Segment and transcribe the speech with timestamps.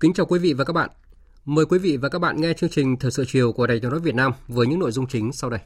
[0.00, 0.90] Kính chào quý vị và các bạn.
[1.44, 3.90] Mời quý vị và các bạn nghe chương trình Thời sự chiều của Đài Tiếng
[3.90, 5.60] nói Việt Nam với những nội dung chính sau đây.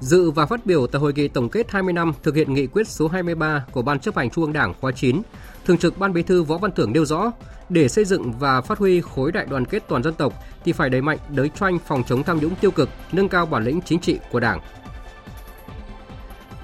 [0.00, 2.88] Dự và phát biểu tại hội nghị tổng kết 20 năm thực hiện nghị quyết
[2.88, 5.22] số 23 của Ban chấp hành Trung ương Đảng khóa 9,
[5.64, 7.32] Thường trực Ban Bí thư Võ Văn Thưởng nêu rõ,
[7.68, 10.32] để xây dựng và phát huy khối đại đoàn kết toàn dân tộc
[10.64, 13.64] thì phải đẩy mạnh đấu tranh phòng chống tham nhũng tiêu cực, nâng cao bản
[13.64, 14.60] lĩnh chính trị của Đảng.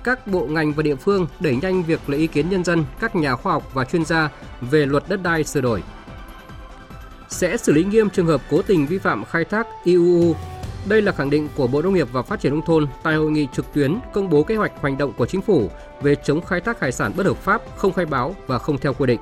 [0.05, 3.17] Các bộ ngành và địa phương đẩy nhanh việc lấy ý kiến nhân dân, các
[3.17, 4.31] nhà khoa học và chuyên gia
[4.61, 5.83] về luật đất đai sửa đổi.
[7.29, 10.35] Sẽ xử lý nghiêm trường hợp cố tình vi phạm khai thác IUU
[10.89, 13.31] đây là khẳng định của Bộ Nông nghiệp và Phát triển nông thôn tại hội
[13.31, 15.71] nghị trực tuyến công bố kế hoạch hành động của chính phủ
[16.03, 18.95] về chống khai thác hải sản bất hợp pháp, không khai báo và không theo
[18.95, 19.21] quy định.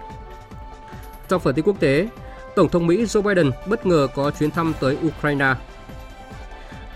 [1.29, 2.09] Trong phần tin quốc tế,
[2.57, 5.55] Tổng thống Mỹ Joe Biden bất ngờ có chuyến thăm tới Ukraine.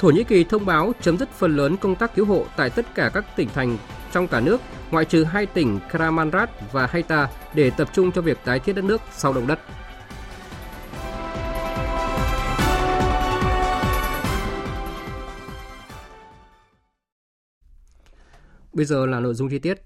[0.01, 2.95] Thổ Nhĩ Kỳ thông báo chấm dứt phần lớn công tác cứu hộ tại tất
[2.95, 3.79] cả các tỉnh thành
[4.13, 8.39] trong cả nước, ngoại trừ hai tỉnh Kramanrat và Haita để tập trung cho việc
[8.45, 9.59] tái thiết đất nước sau động đất.
[18.79, 19.83] Bây giờ là nội dung chi tiết.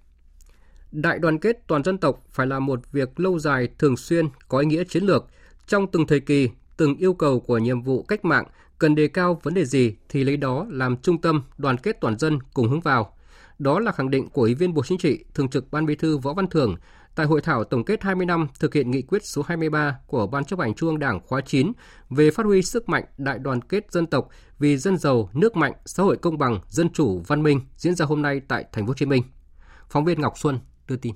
[0.92, 4.58] Đại đoàn kết toàn dân tộc phải là một việc lâu dài, thường xuyên, có
[4.58, 5.26] ý nghĩa chiến lược.
[5.66, 8.44] Trong từng thời kỳ, từng yêu cầu của nhiệm vụ cách mạng
[8.78, 12.19] cần đề cao vấn đề gì thì lấy đó làm trung tâm đoàn kết toàn
[12.19, 13.16] dân cùng hướng vào.
[13.58, 16.19] Đó là khẳng định của Ủy viên Bộ Chính trị, Thường trực Ban Bí thư
[16.19, 16.76] Võ Văn Thưởng
[17.14, 20.44] tại hội thảo tổng kết 20 năm thực hiện nghị quyết số 23 của Ban
[20.44, 21.72] chấp hành Trung ương Đảng khóa 9
[22.10, 24.28] về phát huy sức mạnh đại đoàn kết dân tộc
[24.62, 28.06] vì dân giàu, nước mạnh, xã hội công bằng, dân chủ, văn minh diễn ra
[28.06, 29.23] hôm nay tại thành phố Hồ Chí Minh.
[29.91, 30.59] Phóng viên Ngọc Xuân
[30.89, 31.15] đưa tin.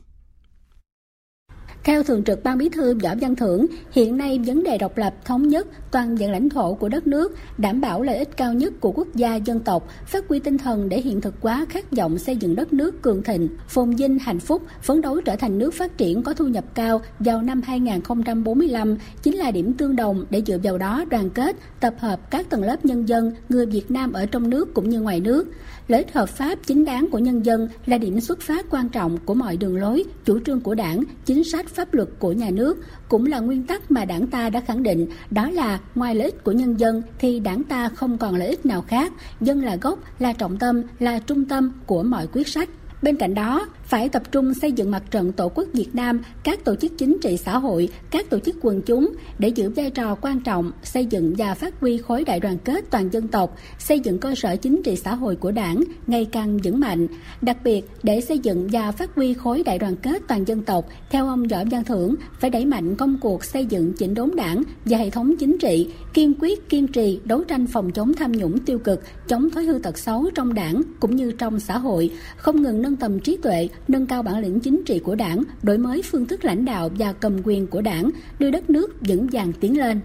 [1.87, 5.15] Theo Thường trực Ban Bí thư Võ Văn Thưởng, hiện nay vấn đề độc lập,
[5.25, 8.73] thống nhất, toàn diện lãnh thổ của đất nước, đảm bảo lợi ích cao nhất
[8.81, 12.19] của quốc gia dân tộc, phát huy tinh thần để hiện thực hóa khát vọng
[12.19, 15.75] xây dựng đất nước cường thịnh, phồn vinh, hạnh phúc, phấn đấu trở thành nước
[15.75, 20.43] phát triển có thu nhập cao vào năm 2045 chính là điểm tương đồng để
[20.47, 24.13] dựa vào đó đoàn kết, tập hợp các tầng lớp nhân dân, người Việt Nam
[24.13, 25.49] ở trong nước cũng như ngoài nước.
[25.89, 29.19] Lợi ích hợp pháp chính đáng của nhân dân là điểm xuất phát quan trọng
[29.25, 32.79] của mọi đường lối, chủ trương của đảng, chính sách pháp luật của nhà nước,
[33.09, 36.45] cũng là nguyên tắc mà đảng ta đã khẳng định, đó là ngoài lợi ích
[36.45, 39.99] của nhân dân thì đảng ta không còn lợi ích nào khác, dân là gốc,
[40.19, 42.69] là trọng tâm, là trung tâm của mọi quyết sách.
[43.03, 46.65] Bên cạnh đó, phải tập trung xây dựng mặt trận Tổ quốc Việt Nam, các
[46.65, 50.15] tổ chức chính trị xã hội, các tổ chức quần chúng để giữ vai trò
[50.15, 54.01] quan trọng xây dựng và phát huy khối đại đoàn kết toàn dân tộc, xây
[54.01, 57.07] dựng cơ sở chính trị xã hội của Đảng ngày càng vững mạnh.
[57.43, 60.89] Đặc biệt, để xây dựng và phát huy khối đại đoàn kết toàn dân tộc,
[61.11, 64.63] theo ông Võ Văn Thưởng, phải đẩy mạnh công cuộc xây dựng chỉnh đốn Đảng
[64.85, 68.59] và hệ thống chính trị, kiên quyết kiên trì đấu tranh phòng chống tham nhũng
[68.59, 72.63] tiêu cực, chống thói hư tật xấu trong Đảng cũng như trong xã hội, không
[72.63, 76.03] ngừng nâng tầm trí tuệ, nâng cao bản lĩnh chính trị của đảng, đổi mới
[76.11, 79.79] phương thức lãnh đạo và cầm quyền của đảng, đưa đất nước vững vàng tiến
[79.79, 80.01] lên.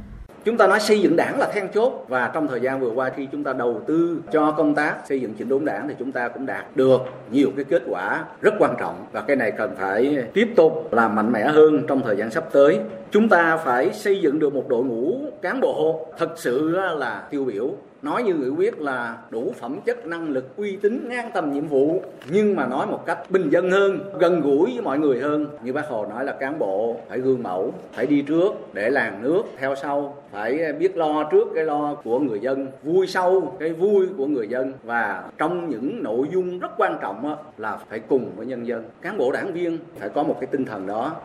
[0.46, 3.12] Chúng ta nói xây dựng đảng là then chốt và trong thời gian vừa qua
[3.16, 6.12] khi chúng ta đầu tư cho công tác xây dựng chỉnh đốn đảng thì chúng
[6.12, 7.02] ta cũng đạt được
[7.32, 11.16] nhiều cái kết quả rất quan trọng và cái này cần phải tiếp tục làm
[11.16, 12.80] mạnh mẽ hơn trong thời gian sắp tới.
[13.12, 17.46] Chúng ta phải xây dựng được một đội ngũ cán bộ thật sự là tiêu
[17.46, 17.70] biểu
[18.02, 21.68] nói như nghị quyết là đủ phẩm chất, năng lực, uy tín, ngang tầm nhiệm
[21.68, 22.02] vụ.
[22.32, 25.48] Nhưng mà nói một cách bình dân hơn, gần gũi với mọi người hơn.
[25.64, 29.24] Như bác hồ nói là cán bộ phải gương mẫu, phải đi trước để làng
[29.24, 33.74] nước, theo sau phải biết lo trước cái lo của người dân, vui sau cái
[33.74, 34.74] vui của người dân.
[34.84, 38.84] Và trong những nội dung rất quan trọng là phải cùng với nhân dân.
[39.02, 41.16] Cán bộ đảng viên phải có một cái tinh thần đó.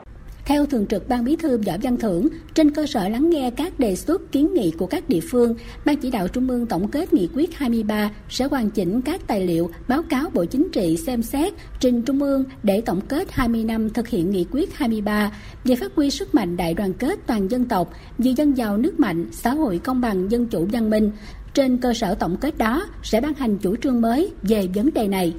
[0.46, 3.78] Theo Thường trực Ban Bí thư Võ Văn Thưởng, trên cơ sở lắng nghe các
[3.78, 5.54] đề xuất kiến nghị của các địa phương,
[5.84, 9.46] Ban chỉ đạo Trung ương tổng kết nghị quyết 23 sẽ hoàn chỉnh các tài
[9.46, 13.64] liệu, báo cáo Bộ Chính trị xem xét, trình Trung ương để tổng kết 20
[13.64, 15.32] năm thực hiện nghị quyết 23
[15.64, 19.00] về phát huy sức mạnh đại đoàn kết toàn dân tộc, vì dân giàu nước
[19.00, 21.10] mạnh, xã hội công bằng, dân chủ văn minh.
[21.54, 25.08] Trên cơ sở tổng kết đó sẽ ban hành chủ trương mới về vấn đề
[25.08, 25.34] này.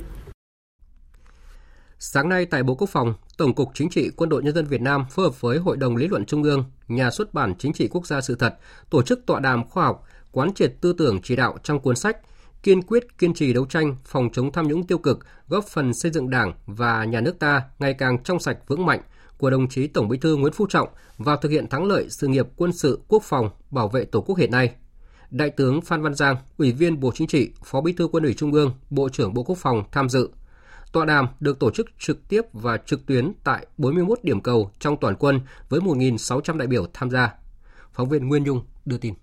[1.99, 4.81] Sáng nay tại Bộ Quốc phòng, Tổng cục Chính trị Quân đội Nhân dân Việt
[4.81, 7.87] Nam phối hợp với Hội đồng Lý luận Trung ương, Nhà xuất bản Chính trị
[7.87, 8.57] Quốc gia sự thật
[8.89, 12.17] tổ chức tọa đàm khoa học, quán triệt tư tưởng chỉ đạo trong cuốn sách
[12.63, 16.11] Kiên quyết kiên trì đấu tranh phòng chống tham nhũng tiêu cực, góp phần xây
[16.11, 19.01] dựng Đảng và nhà nước ta ngày càng trong sạch vững mạnh
[19.37, 22.27] của đồng chí Tổng Bí thư Nguyễn Phú Trọng vào thực hiện thắng lợi sự
[22.27, 24.75] nghiệp quân sự quốc phòng bảo vệ Tổ quốc hiện nay.
[25.29, 28.33] Đại tướng Phan Văn Giang, Ủy viên Bộ Chính trị, Phó Bí thư Quân ủy
[28.33, 30.29] Trung ương, Bộ trưởng Bộ Quốc phòng tham dự.
[30.91, 34.97] Tọa đàm được tổ chức trực tiếp và trực tuyến tại 41 điểm cầu trong
[35.01, 35.39] toàn quân
[35.69, 37.33] với 1.600 đại biểu tham gia.
[37.93, 39.13] Phóng viên Nguyên Nhung đưa tin.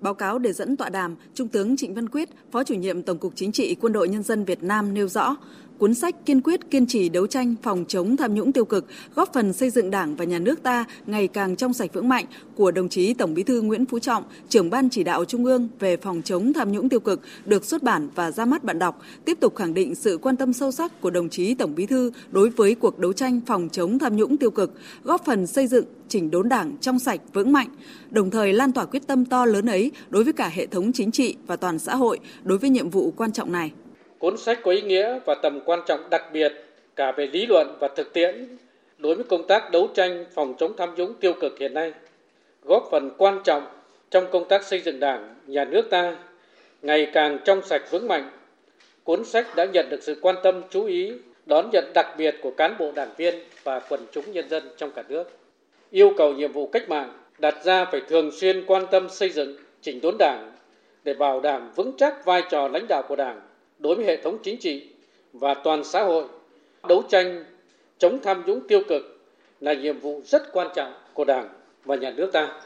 [0.00, 3.18] Báo cáo đề dẫn tọa đàm, Trung tướng Trịnh Văn Quyết, Phó chủ nhiệm Tổng
[3.18, 5.36] cục Chính trị Quân đội Nhân dân Việt Nam nêu rõ,
[5.80, 9.32] cuốn sách kiên quyết kiên trì đấu tranh phòng chống tham nhũng tiêu cực, góp
[9.32, 12.24] phần xây dựng Đảng và nhà nước ta ngày càng trong sạch vững mạnh
[12.54, 15.68] của đồng chí Tổng Bí thư Nguyễn Phú Trọng, trưởng ban chỉ đạo Trung ương
[15.78, 19.02] về phòng chống tham nhũng tiêu cực được xuất bản và ra mắt bạn đọc,
[19.24, 22.12] tiếp tục khẳng định sự quan tâm sâu sắc của đồng chí Tổng Bí thư
[22.30, 24.72] đối với cuộc đấu tranh phòng chống tham nhũng tiêu cực,
[25.04, 27.68] góp phần xây dựng chỉnh đốn Đảng trong sạch vững mạnh,
[28.10, 31.10] đồng thời lan tỏa quyết tâm to lớn ấy đối với cả hệ thống chính
[31.10, 33.72] trị và toàn xã hội đối với nhiệm vụ quan trọng này.
[34.20, 36.52] Cuốn sách có ý nghĩa và tầm quan trọng đặc biệt
[36.96, 38.56] cả về lý luận và thực tiễn
[38.98, 41.92] đối với công tác đấu tranh phòng chống tham nhũng tiêu cực hiện nay,
[42.62, 43.66] góp phần quan trọng
[44.10, 46.16] trong công tác xây dựng Đảng, nhà nước ta
[46.82, 48.30] ngày càng trong sạch vững mạnh.
[49.04, 51.12] Cuốn sách đã nhận được sự quan tâm chú ý,
[51.46, 53.34] đón nhận đặc biệt của cán bộ đảng viên
[53.64, 55.24] và quần chúng nhân dân trong cả nước.
[55.90, 59.56] Yêu cầu nhiệm vụ cách mạng đặt ra phải thường xuyên quan tâm xây dựng,
[59.82, 60.52] chỉnh đốn Đảng
[61.04, 63.40] để bảo đảm vững chắc vai trò lãnh đạo của Đảng
[63.80, 64.82] đối với hệ thống chính trị
[65.32, 66.24] và toàn xã hội.
[66.88, 67.44] Đấu tranh
[67.98, 69.02] chống tham nhũng tiêu cực
[69.60, 71.48] là nhiệm vụ rất quan trọng của Đảng
[71.84, 72.60] và nhà nước ta.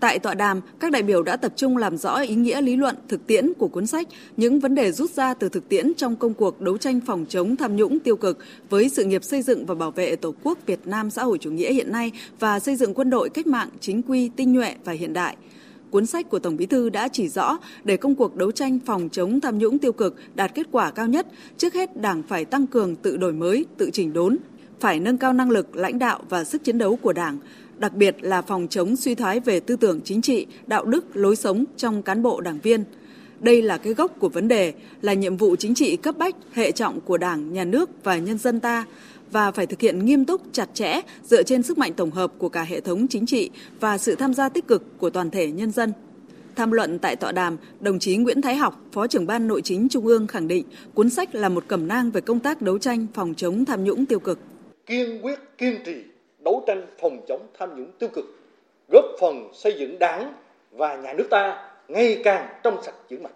[0.00, 2.96] Tại tọa đàm, các đại biểu đã tập trung làm rõ ý nghĩa lý luận,
[3.08, 6.34] thực tiễn của cuốn sách, những vấn đề rút ra từ thực tiễn trong công
[6.34, 8.38] cuộc đấu tranh phòng chống tham nhũng tiêu cực
[8.70, 11.50] với sự nghiệp xây dựng và bảo vệ Tổ quốc Việt Nam xã hội chủ
[11.50, 14.92] nghĩa hiện nay và xây dựng quân đội cách mạng chính quy, tinh nhuệ và
[14.92, 15.36] hiện đại–
[15.90, 19.08] cuốn sách của Tổng Bí thư đã chỉ rõ để công cuộc đấu tranh phòng
[19.12, 21.26] chống tham nhũng tiêu cực đạt kết quả cao nhất,
[21.56, 24.36] trước hết Đảng phải tăng cường tự đổi mới, tự chỉnh đốn,
[24.80, 27.38] phải nâng cao năng lực lãnh đạo và sức chiến đấu của Đảng,
[27.78, 31.36] đặc biệt là phòng chống suy thoái về tư tưởng chính trị, đạo đức, lối
[31.36, 32.84] sống trong cán bộ đảng viên.
[33.40, 34.72] Đây là cái gốc của vấn đề,
[35.02, 38.38] là nhiệm vụ chính trị cấp bách, hệ trọng của Đảng, Nhà nước và nhân
[38.38, 38.84] dân ta
[39.32, 42.48] và phải thực hiện nghiêm túc, chặt chẽ dựa trên sức mạnh tổng hợp của
[42.48, 43.50] cả hệ thống chính trị
[43.80, 45.92] và sự tham gia tích cực của toàn thể nhân dân.
[46.56, 49.88] Tham luận tại tọa đàm, đồng chí Nguyễn Thái Học, Phó trưởng ban Nội chính
[49.88, 53.06] Trung ương khẳng định cuốn sách là một cẩm nang về công tác đấu tranh
[53.14, 54.38] phòng chống tham nhũng tiêu cực.
[54.86, 55.94] Kiên quyết kiên trì
[56.44, 58.24] đấu tranh phòng chống tham nhũng tiêu cực,
[58.92, 60.32] góp phần xây dựng đảng
[60.72, 63.32] và nhà nước ta ngày càng trong sạch vững mạnh.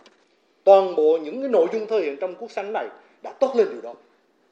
[0.65, 2.89] Toàn bộ những cái nội dung thể hiện trong cuốn sách này
[3.23, 3.95] đã tốt lên điều đó.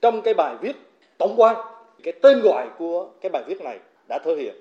[0.00, 0.77] Trong cái bài viết
[1.22, 1.56] tổng quan,
[2.02, 3.78] cái tên gọi của cái bài viết này
[4.08, 4.54] đã thể hiện.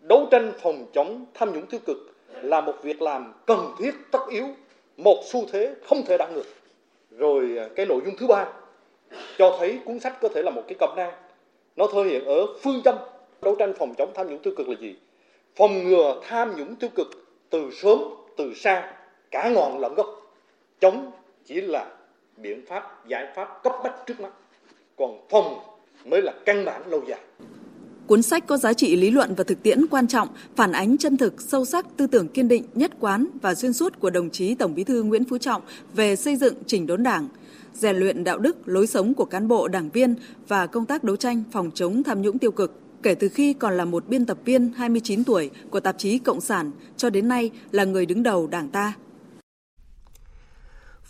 [0.00, 1.96] Đấu tranh phòng chống tham nhũng tiêu cực
[2.42, 4.46] là một việc làm cần thiết, tất yếu,
[4.96, 6.46] một xu thế không thể đảo ngược.
[7.10, 8.46] Rồi à, cái nội dung thứ ba
[9.38, 11.12] cho thấy cuốn sách có thể là một cái cẩm nang.
[11.76, 12.94] Nó thể hiện ở phương châm
[13.42, 14.96] đấu tranh phòng chống tham nhũng tiêu cực là gì?
[15.56, 17.08] Phòng ngừa tham nhũng tiêu cực
[17.50, 17.98] từ sớm,
[18.36, 18.94] từ xa,
[19.30, 20.34] cả ngọn lẫn gốc.
[20.80, 21.10] Chống
[21.44, 21.86] chỉ là
[22.36, 24.30] biện pháp, giải pháp cấp bách trước mắt.
[24.96, 25.71] Còn phòng
[26.04, 27.20] mới là căn bản lâu dài.
[28.06, 31.16] Cuốn sách có giá trị lý luận và thực tiễn quan trọng, phản ánh chân
[31.16, 34.54] thực, sâu sắc tư tưởng kiên định, nhất quán và xuyên suốt của đồng chí
[34.54, 35.62] Tổng Bí thư Nguyễn Phú Trọng
[35.94, 37.28] về xây dựng chỉnh đốn Đảng,
[37.74, 40.14] rèn luyện đạo đức, lối sống của cán bộ đảng viên
[40.48, 42.80] và công tác đấu tranh phòng chống tham nhũng tiêu cực.
[43.02, 46.40] Kể từ khi còn là một biên tập viên 29 tuổi của tạp chí Cộng
[46.40, 48.94] sản cho đến nay là người đứng đầu Đảng ta.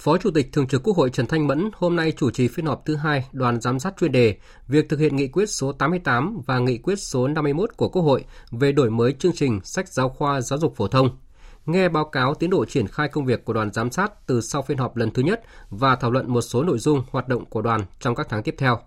[0.02, 2.66] Phó Chủ tịch Thường trực Quốc hội Trần Thanh Mẫn hôm nay chủ trì phiên
[2.66, 4.36] họp thứ hai, đoàn giám sát chuyên đề,
[4.68, 8.24] việc thực hiện nghị quyết số 88 và nghị quyết số 51 của Quốc hội
[8.50, 11.18] về đổi mới chương trình sách giáo khoa, giáo dục phổ thông.
[11.66, 14.62] Nghe báo cáo tiến độ triển khai công việc của đoàn giám sát từ sau
[14.62, 17.62] phiên họp lần thứ nhất và thảo luận một số nội dung hoạt động của
[17.62, 18.78] đoàn trong các tháng tiếp theo.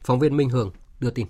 [0.00, 0.70] Phóng viên Minh Hường
[1.00, 1.26] đưa tin.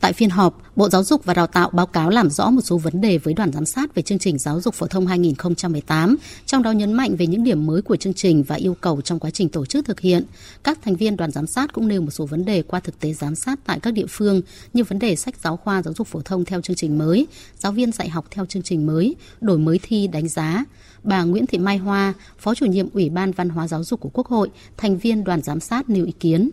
[0.00, 2.78] Tại phiên họp, Bộ Giáo dục và Đào tạo báo cáo làm rõ một số
[2.78, 6.16] vấn đề với đoàn giám sát về chương trình giáo dục phổ thông 2018,
[6.46, 9.18] trong đó nhấn mạnh về những điểm mới của chương trình và yêu cầu trong
[9.18, 10.24] quá trình tổ chức thực hiện.
[10.64, 13.12] Các thành viên đoàn giám sát cũng nêu một số vấn đề qua thực tế
[13.12, 14.42] giám sát tại các địa phương
[14.72, 17.26] như vấn đề sách giáo khoa giáo dục phổ thông theo chương trình mới,
[17.58, 20.64] giáo viên dạy học theo chương trình mới, đổi mới thi đánh giá.
[21.02, 24.10] Bà Nguyễn Thị Mai Hoa, Phó chủ nhiệm Ủy ban Văn hóa Giáo dục của
[24.12, 26.50] Quốc hội, thành viên đoàn giám sát nêu ý kiến.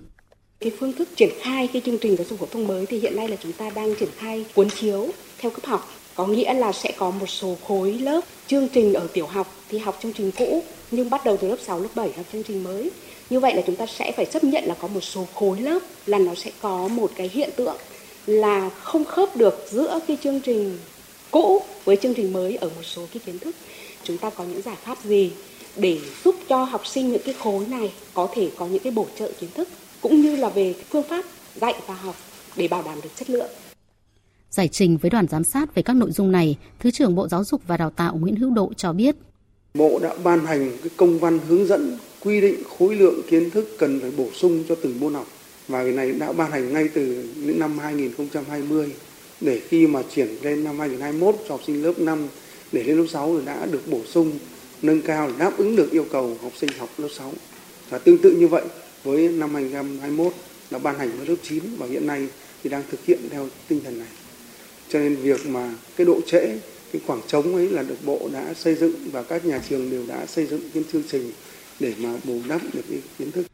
[0.60, 3.16] Cái phương thức triển khai cái chương trình giáo dục phổ thông mới thì hiện
[3.16, 5.90] nay là chúng ta đang triển khai cuốn chiếu theo cấp học.
[6.16, 9.78] Có nghĩa là sẽ có một số khối lớp chương trình ở tiểu học thì
[9.78, 12.64] học chương trình cũ nhưng bắt đầu từ lớp 6, lớp 7 học chương trình
[12.64, 12.92] mới.
[13.30, 15.80] Như vậy là chúng ta sẽ phải chấp nhận là có một số khối lớp
[16.06, 17.78] là nó sẽ có một cái hiện tượng
[18.26, 20.78] là không khớp được giữa cái chương trình
[21.32, 23.56] cũ với chương trình mới ở một số cái kiến thức.
[24.04, 25.32] Chúng ta có những giải pháp gì
[25.76, 29.06] để giúp cho học sinh những cái khối này có thể có những cái bổ
[29.20, 29.68] trợ kiến thức
[30.02, 31.26] cũng như là về phương pháp
[31.56, 32.16] dạy và học
[32.56, 33.50] để bảo đảm được chất lượng.
[34.50, 37.44] Giải trình với đoàn giám sát về các nội dung này, Thứ trưởng Bộ Giáo
[37.44, 39.16] dục và Đào tạo Nguyễn Hữu Độ cho biết.
[39.74, 43.76] Bộ đã ban hành cái công văn hướng dẫn quy định khối lượng kiến thức
[43.80, 45.28] cần phải bổ sung cho từng môn học
[45.68, 48.92] và cái này đã ban hành ngay từ những năm 2020
[49.42, 52.28] để khi mà chuyển lên năm 2021 cho học sinh lớp 5
[52.72, 54.32] để lên lớp 6 thì đã được bổ sung
[54.82, 57.34] nâng cao để đáp ứng được yêu cầu học sinh học lớp 6.
[57.90, 58.64] Và tương tự như vậy,
[59.08, 60.34] với năm 2021
[60.72, 62.28] đã ban hành với lớp 9 và hiện nay
[62.64, 64.08] thì đang thực hiện theo tinh thần này.
[64.90, 66.60] Cho nên việc mà cái độ trễ,
[66.92, 70.06] cái khoảng trống ấy là được Bộ đã xây dựng và các nhà trường đều
[70.08, 71.32] đã xây dựng cái chương trình
[71.80, 73.48] để mà bù đắp được cái kiến thức.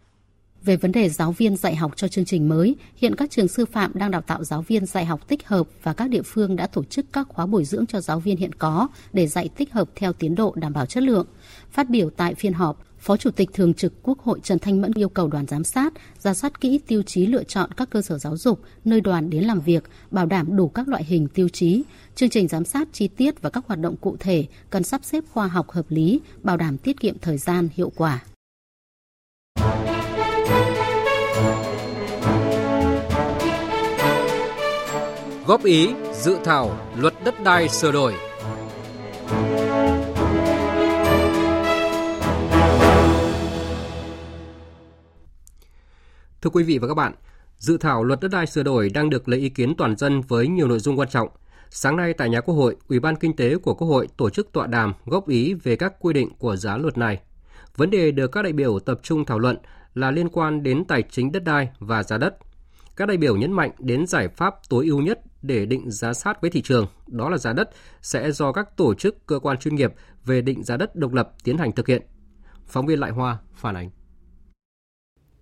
[0.64, 3.66] Về vấn đề giáo viên dạy học cho chương trình mới, hiện các trường sư
[3.66, 6.68] phạm đang đào tạo giáo viên dạy học tích hợp và các địa phương đã
[6.68, 9.90] tổ chức các khóa bồi dưỡng cho giáo viên hiện có để dạy tích hợp
[9.96, 11.28] theo tiến độ đảm bảo chất lượng.
[11.72, 14.92] Phát biểu tại phiên họp, Phó Chủ tịch Thường trực Quốc hội Trần Thanh Mẫn
[14.96, 18.18] yêu cầu đoàn giám sát ra soát kỹ tiêu chí lựa chọn các cơ sở
[18.18, 21.84] giáo dục nơi đoàn đến làm việc, bảo đảm đủ các loại hình tiêu chí.
[22.16, 25.24] Chương trình giám sát chi tiết và các hoạt động cụ thể cần sắp xếp
[25.32, 28.24] khoa học hợp lý, bảo đảm tiết kiệm thời gian hiệu quả.
[35.46, 38.14] Góp ý dự thảo luật đất đai sửa đổi
[46.44, 47.14] Thưa quý vị và các bạn,
[47.58, 50.48] dự thảo luật đất đai sửa đổi đang được lấy ý kiến toàn dân với
[50.48, 51.30] nhiều nội dung quan trọng.
[51.70, 54.52] Sáng nay tại nhà Quốc hội, Ủy ban Kinh tế của Quốc hội tổ chức
[54.52, 57.20] tọa đàm góp ý về các quy định của giá luật này.
[57.76, 59.58] Vấn đề được các đại biểu tập trung thảo luận
[59.94, 62.38] là liên quan đến tài chính đất đai và giá đất.
[62.96, 66.42] Các đại biểu nhấn mạnh đến giải pháp tối ưu nhất để định giá sát
[66.42, 67.70] với thị trường, đó là giá đất
[68.02, 69.94] sẽ do các tổ chức cơ quan chuyên nghiệp
[70.26, 72.02] về định giá đất độc lập tiến hành thực hiện.
[72.68, 73.90] Phóng viên Lại Hoa phản ánh.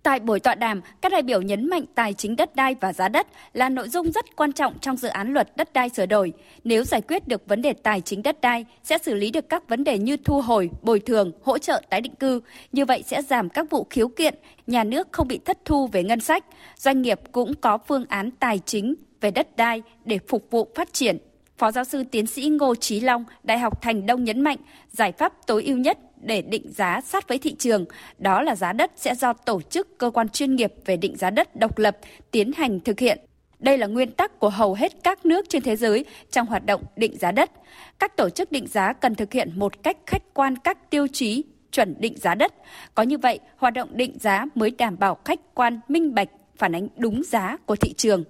[0.02, 3.08] Tại buổi tọa đàm, các đại biểu nhấn mạnh tài chính đất đai và giá
[3.08, 6.32] đất là nội dung rất quan trọng trong dự án luật đất đai sửa đổi.
[6.64, 9.68] Nếu giải quyết được vấn đề tài chính đất đai, sẽ xử lý được các
[9.68, 12.40] vấn đề như thu hồi, bồi thường, hỗ trợ tái định cư.
[12.72, 14.34] Như vậy sẽ giảm các vụ khiếu kiện,
[14.66, 16.44] nhà nước không bị thất thu về ngân sách.
[16.76, 20.92] Doanh nghiệp cũng có phương án tài chính về đất đai để phục vụ phát
[20.92, 21.18] triển.
[21.58, 24.58] Phó giáo sư tiến sĩ Ngô Trí Long, Đại học Thành Đông nhấn mạnh,
[24.90, 27.84] giải pháp tối ưu nhất để định giá sát với thị trường,
[28.18, 31.30] đó là giá đất sẽ do tổ chức cơ quan chuyên nghiệp về định giá
[31.30, 31.98] đất độc lập
[32.30, 33.18] tiến hành thực hiện.
[33.58, 36.82] Đây là nguyên tắc của hầu hết các nước trên thế giới trong hoạt động
[36.96, 37.50] định giá đất.
[37.98, 41.44] Các tổ chức định giá cần thực hiện một cách khách quan các tiêu chí
[41.72, 42.52] chuẩn định giá đất.
[42.94, 46.74] Có như vậy, hoạt động định giá mới đảm bảo khách quan, minh bạch, phản
[46.74, 48.24] ánh đúng giá của thị trường.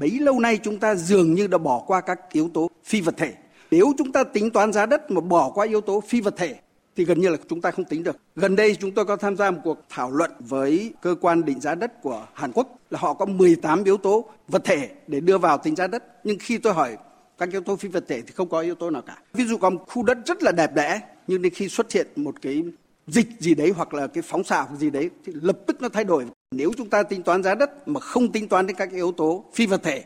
[0.00, 3.14] Bấy lâu nay chúng ta dường như đã bỏ qua các yếu tố phi vật
[3.16, 3.32] thể.
[3.70, 6.54] Nếu chúng ta tính toán giá đất mà bỏ qua yếu tố phi vật thể
[6.96, 8.16] thì gần như là chúng ta không tính được.
[8.36, 11.60] Gần đây chúng tôi có tham gia một cuộc thảo luận với cơ quan định
[11.60, 15.38] giá đất của Hàn Quốc là họ có 18 yếu tố vật thể để đưa
[15.38, 16.04] vào tính giá đất.
[16.24, 16.96] Nhưng khi tôi hỏi
[17.38, 19.18] các yếu tố phi vật thể thì không có yếu tố nào cả.
[19.32, 22.06] Ví dụ có một khu đất rất là đẹp đẽ nhưng đến khi xuất hiện
[22.16, 22.62] một cái
[23.06, 26.04] dịch gì đấy hoặc là cái phóng xạ gì đấy thì lập tức nó thay
[26.04, 26.24] đổi.
[26.50, 29.44] Nếu chúng ta tính toán giá đất mà không tính toán đến các yếu tố
[29.54, 30.04] phi vật thể,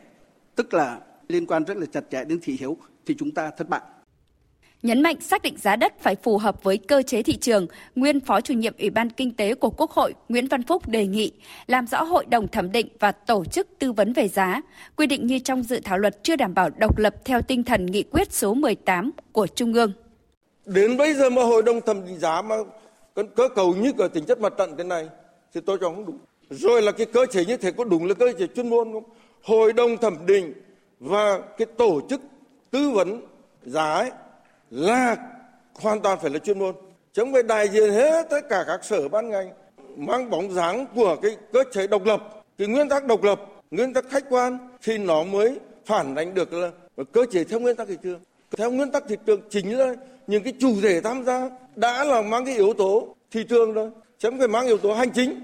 [0.55, 3.69] tức là liên quan rất là chặt chẽ đến thị hiếu thì chúng ta thất
[3.69, 3.81] bại.
[4.83, 8.19] Nhấn mạnh xác định giá đất phải phù hợp với cơ chế thị trường, nguyên
[8.19, 11.31] Phó chủ nhiệm Ủy ban Kinh tế của Quốc hội Nguyễn Văn Phúc đề nghị
[11.67, 14.61] làm rõ hội đồng thẩm định và tổ chức tư vấn về giá,
[14.95, 17.85] quy định như trong dự thảo luật chưa đảm bảo độc lập theo tinh thần
[17.85, 19.93] nghị quyết số 18 của Trung ương.
[20.65, 22.55] Đến bây giờ mà hội đồng thẩm định giá mà
[23.35, 25.07] cơ cầu như ở tính chất mặt trận thế này
[25.53, 26.17] thì tôi cho không đúng.
[26.49, 29.03] Rồi là cái cơ chế như thế có đúng là cơ chế chuyên môn không?
[29.43, 30.53] Hội đồng thẩm định
[30.99, 32.21] và cái tổ chức
[32.71, 33.21] tư vấn
[33.63, 34.11] giá ấy,
[34.71, 35.15] là
[35.73, 36.75] hoàn toàn phải là chuyên môn
[37.13, 39.49] chứ không phải đại diện hết tất cả các sở ban ngành
[39.97, 43.93] mang bóng dáng của cái cơ chế độc lập cái nguyên tắc độc lập nguyên
[43.93, 46.71] tắc khách quan thì nó mới phản ánh được là
[47.11, 48.19] cơ chế theo nguyên tắc thị trường.
[48.57, 49.95] Theo nguyên tắc thị trường chính là
[50.27, 53.91] những cái chủ thể tham gia đã là mang cái yếu tố thị trường rồi,
[54.21, 55.39] không phải mang yếu tố hành chính.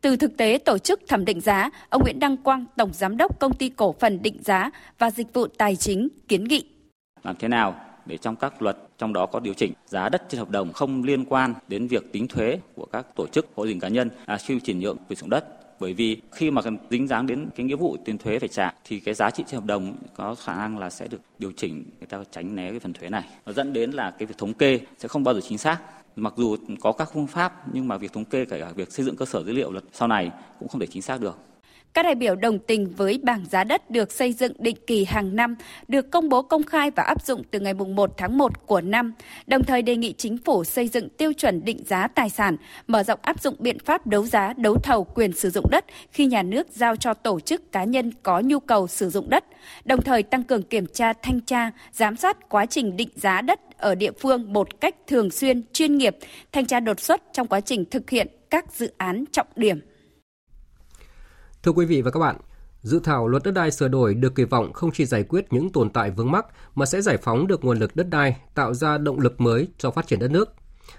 [0.00, 3.40] Từ thực tế tổ chức thẩm định giá, ông Nguyễn Đăng Quang, Tổng Giám đốc
[3.40, 6.64] Công ty Cổ phần Định giá và Dịch vụ Tài chính kiến nghị.
[7.24, 7.74] Làm thế nào
[8.08, 11.02] để trong các luật trong đó có điều chỉnh giá đất trên hợp đồng không
[11.02, 14.10] liên quan đến việc tính thuế của các tổ chức hộ gia đình cá nhân
[14.26, 15.44] à, khi chuyển nhượng quyền sử dụng đất.
[15.80, 19.00] Bởi vì khi mà dính dáng đến cái nghĩa vụ tiền thuế phải trả thì
[19.00, 22.06] cái giá trị trên hợp đồng có khả năng là sẽ được điều chỉnh người
[22.06, 23.24] ta tránh né cái phần thuế này.
[23.46, 25.78] Nó dẫn đến là cái việc thống kê sẽ không bao giờ chính xác.
[26.16, 29.06] Mặc dù có các phương pháp nhưng mà việc thống kê kể cả việc xây
[29.06, 31.38] dựng cơ sở dữ liệu luật sau này cũng không thể chính xác được
[31.94, 35.36] các đại biểu đồng tình với bảng giá đất được xây dựng định kỳ hàng
[35.36, 35.56] năm,
[35.88, 39.12] được công bố công khai và áp dụng từ ngày 1 tháng 1 của năm,
[39.46, 43.02] đồng thời đề nghị chính phủ xây dựng tiêu chuẩn định giá tài sản, mở
[43.02, 46.42] rộng áp dụng biện pháp đấu giá, đấu thầu quyền sử dụng đất khi nhà
[46.42, 49.44] nước giao cho tổ chức cá nhân có nhu cầu sử dụng đất,
[49.84, 53.60] đồng thời tăng cường kiểm tra thanh tra, giám sát quá trình định giá đất
[53.78, 56.16] ở địa phương một cách thường xuyên, chuyên nghiệp,
[56.52, 59.80] thanh tra đột xuất trong quá trình thực hiện các dự án trọng điểm.
[61.62, 62.36] Thưa quý vị và các bạn,
[62.82, 65.72] dự thảo luật đất đai sửa đổi được kỳ vọng không chỉ giải quyết những
[65.72, 68.98] tồn tại vướng mắc mà sẽ giải phóng được nguồn lực đất đai, tạo ra
[68.98, 70.54] động lực mới cho phát triển đất nước.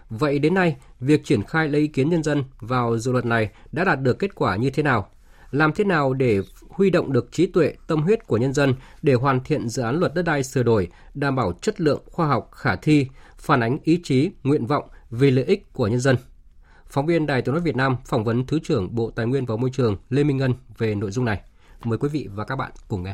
[0.09, 3.49] Vậy đến nay, việc triển khai lấy ý kiến nhân dân vào dự luật này
[3.71, 5.09] đã đạt được kết quả như thế nào?
[5.51, 9.13] Làm thế nào để huy động được trí tuệ, tâm huyết của nhân dân để
[9.13, 12.51] hoàn thiện dự án luật đất đai sửa đổi, đảm bảo chất lượng khoa học
[12.53, 16.15] khả thi, phản ánh ý chí, nguyện vọng vì lợi ích của nhân dân?
[16.89, 19.55] Phóng viên Đài Tiếng nói Việt Nam phỏng vấn Thứ trưởng Bộ Tài nguyên và
[19.55, 21.41] Môi trường Lê Minh Ngân về nội dung này.
[21.83, 23.13] Mời quý vị và các bạn cùng nghe.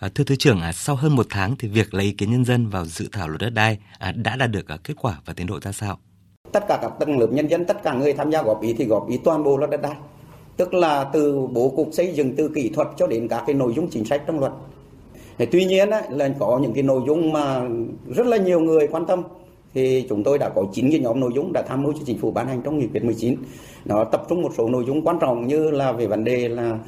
[0.00, 2.44] À, thưa Thứ trưởng, à, sau hơn một tháng thì việc lấy ý kiến nhân
[2.44, 5.46] dân vào dự thảo luật đất đai à, đã đạt được kết quả và tiến
[5.46, 5.98] độ ra sao?
[6.52, 8.84] Tất cả các tầng lớp nhân dân, tất cả người tham gia góp ý thì
[8.84, 9.94] góp ý toàn bộ luật đất đai.
[10.56, 13.72] Tức là từ bố cục xây dựng, từ kỹ thuật cho đến các cái nội
[13.76, 14.52] dung chính sách trong luật.
[15.52, 17.60] Tuy nhiên là có những cái nội dung mà
[18.06, 19.22] rất là nhiều người quan tâm
[19.74, 22.18] thì chúng tôi đã có 9 cái nhóm nội dung đã tham mưu cho chính
[22.18, 23.36] phủ ban hành trong nghị quyết 19.
[23.84, 26.78] Nó tập trung một số nội dung quan trọng như là về vấn đề là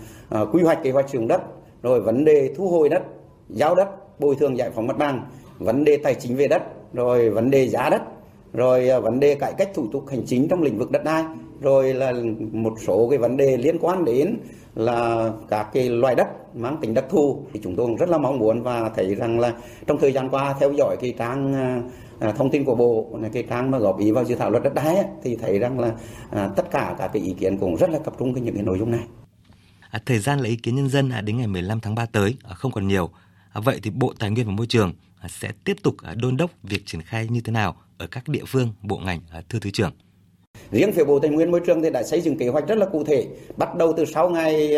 [0.41, 1.43] uh, quy hoạch kế hoạch sử dụng đất,
[1.83, 3.03] rồi vấn đề thu hồi đất,
[3.49, 3.89] giao đất,
[4.21, 5.27] bồi thường giải phóng mặt bằng,
[5.59, 6.63] vấn đề tài chính về đất,
[6.93, 8.03] rồi vấn đề giá đất,
[8.53, 11.25] rồi uh, vấn đề cải cách thủ tục hành chính trong lĩnh vực đất đai,
[11.61, 12.13] rồi là
[12.53, 14.37] một số cái vấn đề liên quan đến
[14.75, 18.19] là các cái loại đất mang tính đặc thù thì chúng tôi cũng rất là
[18.19, 19.55] mong muốn và thấy rằng là
[19.87, 21.83] trong thời gian qua theo dõi cái trang à,
[22.23, 24.75] à, thông tin của bộ cái trang mà góp ý vào dự thảo luật đất
[24.75, 25.93] đai ấy, thì thấy rằng là
[26.31, 28.65] à, tất cả các cái ý kiến cũng rất là tập trung cái những cái
[28.65, 29.01] nội dung này.
[29.91, 32.37] À, thời gian lấy ý kiến nhân dân à, đến ngày 15 tháng 3 tới
[32.43, 33.11] à, không còn nhiều.
[33.53, 36.37] À, vậy thì Bộ Tài nguyên và Môi trường à, sẽ tiếp tục à, đôn
[36.37, 39.59] đốc việc triển khai như thế nào ở các địa phương, bộ ngành, à, thưa
[39.59, 39.93] Thứ trưởng?
[40.71, 42.87] Riêng phía Bộ Tài nguyên Môi trường thì đã xây dựng kế hoạch rất là
[42.87, 44.69] cụ thể, bắt đầu từ sau ngày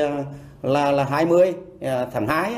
[0.63, 2.53] là là 20 à, tháng 2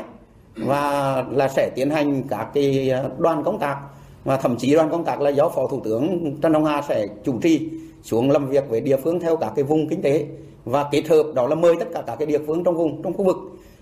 [0.55, 3.77] và là sẽ tiến hành các cái đoàn công tác
[4.27, 7.07] và thậm chí đoàn công tác là do phó thủ tướng trần đông hà sẽ
[7.23, 7.69] chủ trì
[8.03, 10.25] xuống làm việc với địa phương theo các cái vùng kinh tế.
[10.65, 13.13] Và kết hợp đó là mời tất cả các cái địa phương trong vùng trong
[13.13, 13.37] khu vực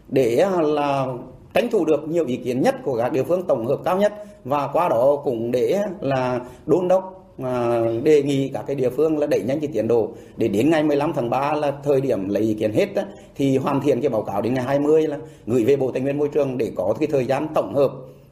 [0.10, 1.08] để là
[1.54, 4.14] tránh thủ được nhiều ý kiến nhất của các địa phương tổng hợp cao nhất.
[4.44, 9.18] Và qua đó cũng để là đôn đốc mà đề nghị các cái địa phương
[9.18, 10.10] là đẩy nhanh cái tiến độ.
[10.38, 13.02] Để đến ngày 15 tháng 3 là thời điểm lấy ý kiến hết đó,
[13.36, 16.18] thì hoàn thiện cái báo cáo đến ngày 20 là gửi về Bộ Tài nguyên
[16.18, 17.92] Môi trường để có cái thời gian tổng hợp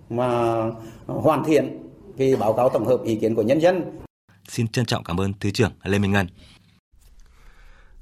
[0.10, 0.58] mà
[1.08, 1.83] hoàn thiện
[2.18, 3.84] cái báo cáo tổng hợp ý kiến của nhân dân.
[4.48, 6.28] Xin trân trọng cảm ơn Thứ trưởng Lê Minh Ngân.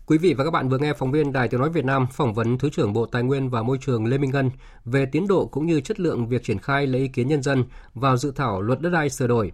[0.06, 2.34] Quý vị và các bạn vừa nghe phóng viên Đài Tiếng Nói Việt Nam phỏng
[2.34, 4.52] vấn Thứ trưởng Bộ Tài nguyên và Môi trường Lê Minh Ngân
[4.86, 7.63] về tiến độ cũng như chất lượng việc triển khai lấy ý kiến nhân dân
[7.93, 9.52] vào dự thảo luật đất đai sửa đổi.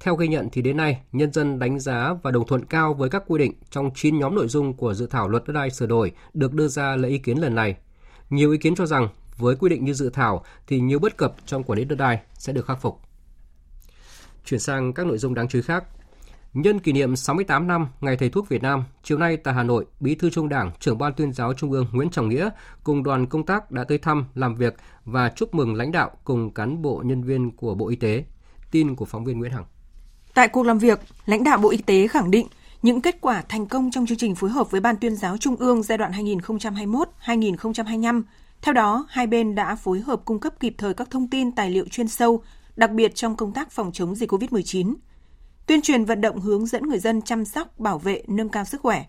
[0.00, 3.10] Theo ghi nhận thì đến nay, nhân dân đánh giá và đồng thuận cao với
[3.10, 5.86] các quy định trong 9 nhóm nội dung của dự thảo luật đất đai sửa
[5.86, 7.76] đổi được đưa ra lấy ý kiến lần này.
[8.30, 11.34] Nhiều ý kiến cho rằng với quy định như dự thảo thì nhiều bất cập
[11.46, 13.07] trong quản lý đất đai sẽ được khắc phục.
[14.48, 15.84] Chuyển sang các nội dung đáng chú ý khác.
[16.54, 19.86] Nhân kỷ niệm 68 năm Ngày Thầy thuốc Việt Nam, chiều nay tại Hà Nội,
[20.00, 22.50] Bí thư Trung Đảng, trưởng ban tuyên giáo Trung ương Nguyễn Trọng Nghĩa
[22.84, 26.50] cùng đoàn công tác đã tới thăm, làm việc và chúc mừng lãnh đạo cùng
[26.50, 28.24] cán bộ nhân viên của Bộ Y tế.
[28.70, 29.64] Tin của phóng viên Nguyễn Hằng.
[30.34, 32.46] Tại cuộc làm việc, lãnh đạo Bộ Y tế khẳng định
[32.82, 35.56] những kết quả thành công trong chương trình phối hợp với Ban tuyên giáo Trung
[35.56, 36.12] ương giai đoạn
[37.24, 38.22] 2021-2025.
[38.62, 41.70] Theo đó, hai bên đã phối hợp cung cấp kịp thời các thông tin tài
[41.70, 42.42] liệu chuyên sâu
[42.78, 44.94] đặc biệt trong công tác phòng chống dịch COVID-19.
[45.66, 48.80] Tuyên truyền vận động hướng dẫn người dân chăm sóc, bảo vệ, nâng cao sức
[48.80, 49.06] khỏe.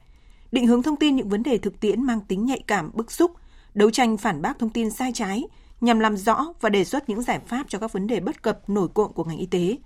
[0.51, 3.31] Định hướng thông tin những vấn đề thực tiễn mang tính nhạy cảm, bức xúc,
[3.73, 5.43] đấu tranh phản bác thông tin sai trái
[5.81, 8.69] nhằm làm rõ và đề xuất những giải pháp cho các vấn đề bất cập
[8.69, 9.77] nổi cộm của ngành y tế.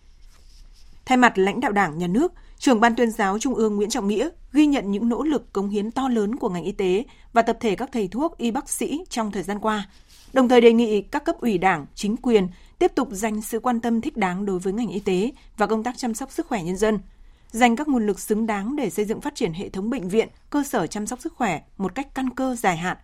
[1.05, 4.07] Thay mặt lãnh đạo Đảng, Nhà nước, trưởng Ban tuyên giáo Trung ương Nguyễn Trọng
[4.07, 7.41] Nghĩa ghi nhận những nỗ lực cống hiến to lớn của ngành y tế và
[7.41, 9.89] tập thể các thầy thuốc y bác sĩ trong thời gian qua,
[10.33, 12.47] đồng thời đề nghị các cấp ủy Đảng, chính quyền
[12.79, 15.83] tiếp tục dành sự quan tâm thích đáng đối với ngành y tế và công
[15.83, 16.99] tác chăm sóc sức khỏe nhân dân,
[17.47, 20.27] dành các nguồn lực xứng đáng để xây dựng phát triển hệ thống bệnh viện,
[20.49, 22.97] cơ sở chăm sóc sức khỏe một cách căn cơ dài hạn,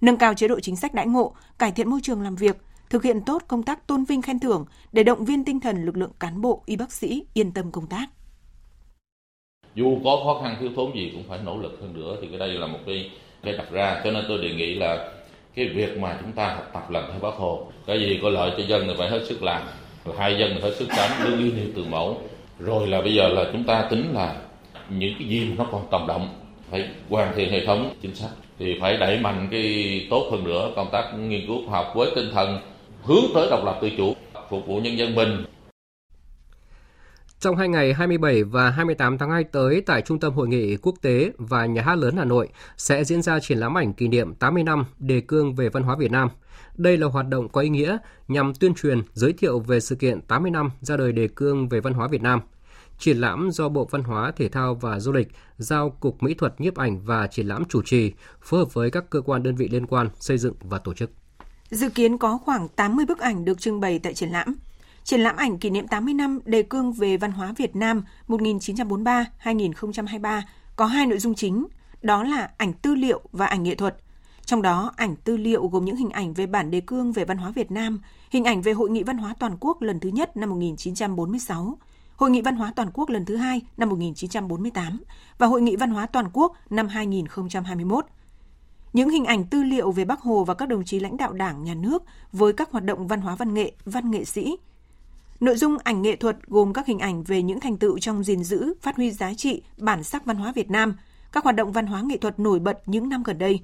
[0.00, 2.56] nâng cao chế độ chính sách đãi ngộ, cải thiện môi trường làm việc,
[2.90, 5.96] thực hiện tốt công tác tôn vinh khen thưởng để động viên tinh thần lực
[5.96, 8.06] lượng cán bộ y bác sĩ yên tâm công tác.
[9.74, 12.38] Dù có khó khăn thiếu thốn gì cũng phải nỗ lực hơn nữa thì cái
[12.38, 13.10] đây là một cái
[13.42, 15.12] cái đặt ra cho nên tôi đề nghị là
[15.54, 18.50] cái việc mà chúng ta học tập làm theo bác hồ, cái gì có lợi
[18.56, 19.62] cho dân thì phải hết sức làm
[20.18, 22.20] hai dân thì hết sức tránh đứng yên như từ mẫu.
[22.58, 24.36] Rồi là bây giờ là chúng ta tính là
[24.88, 26.28] những cái gì mà nó còn tồn động
[26.70, 30.70] phải hoàn thiện hệ thống chính sách, thì phải đẩy mạnh cái tốt hơn nữa
[30.76, 32.58] công tác nghiên cứu khoa học với tinh thần
[33.02, 34.14] hướng tới độc lập tự chủ,
[34.50, 35.44] phục vụ nhân dân mình
[37.42, 40.94] trong hai ngày 27 và 28 tháng 2 tới tại Trung tâm Hội nghị Quốc
[41.02, 44.34] tế và Nhà hát lớn Hà Nội sẽ diễn ra triển lãm ảnh kỷ niệm
[44.34, 46.28] 80 năm đề cương về văn hóa Việt Nam.
[46.76, 50.20] Đây là hoạt động có ý nghĩa nhằm tuyên truyền, giới thiệu về sự kiện
[50.20, 52.40] 80 năm ra đời đề cương về văn hóa Việt Nam.
[52.98, 55.28] Triển lãm do Bộ Văn hóa, Thể thao và Du lịch
[55.58, 59.10] giao Cục Mỹ thuật nhiếp ảnh và triển lãm chủ trì, phối hợp với các
[59.10, 61.10] cơ quan đơn vị liên quan xây dựng và tổ chức.
[61.70, 64.56] Dự kiến có khoảng 80 bức ảnh được trưng bày tại triển lãm.
[65.04, 70.42] Triển lãm ảnh kỷ niệm 80 năm đề cương về văn hóa Việt Nam 1943-2023
[70.76, 71.66] có hai nội dung chính,
[72.02, 73.96] đó là ảnh tư liệu và ảnh nghệ thuật.
[74.44, 77.36] Trong đó, ảnh tư liệu gồm những hình ảnh về bản đề cương về văn
[77.36, 80.36] hóa Việt Nam, hình ảnh về Hội nghị văn hóa toàn quốc lần thứ nhất
[80.36, 81.78] năm 1946,
[82.16, 85.00] Hội nghị văn hóa toàn quốc lần thứ hai năm 1948
[85.38, 88.06] và Hội nghị văn hóa toàn quốc năm 2021.
[88.92, 91.64] Những hình ảnh tư liệu về Bác Hồ và các đồng chí lãnh đạo Đảng,
[91.64, 94.56] Nhà nước với các hoạt động văn hóa văn nghệ, văn nghệ sĩ,
[95.42, 98.44] Nội dung ảnh nghệ thuật gồm các hình ảnh về những thành tựu trong gìn
[98.44, 100.94] giữ, phát huy giá trị, bản sắc văn hóa Việt Nam,
[101.32, 103.60] các hoạt động văn hóa nghệ thuật nổi bật những năm gần đây.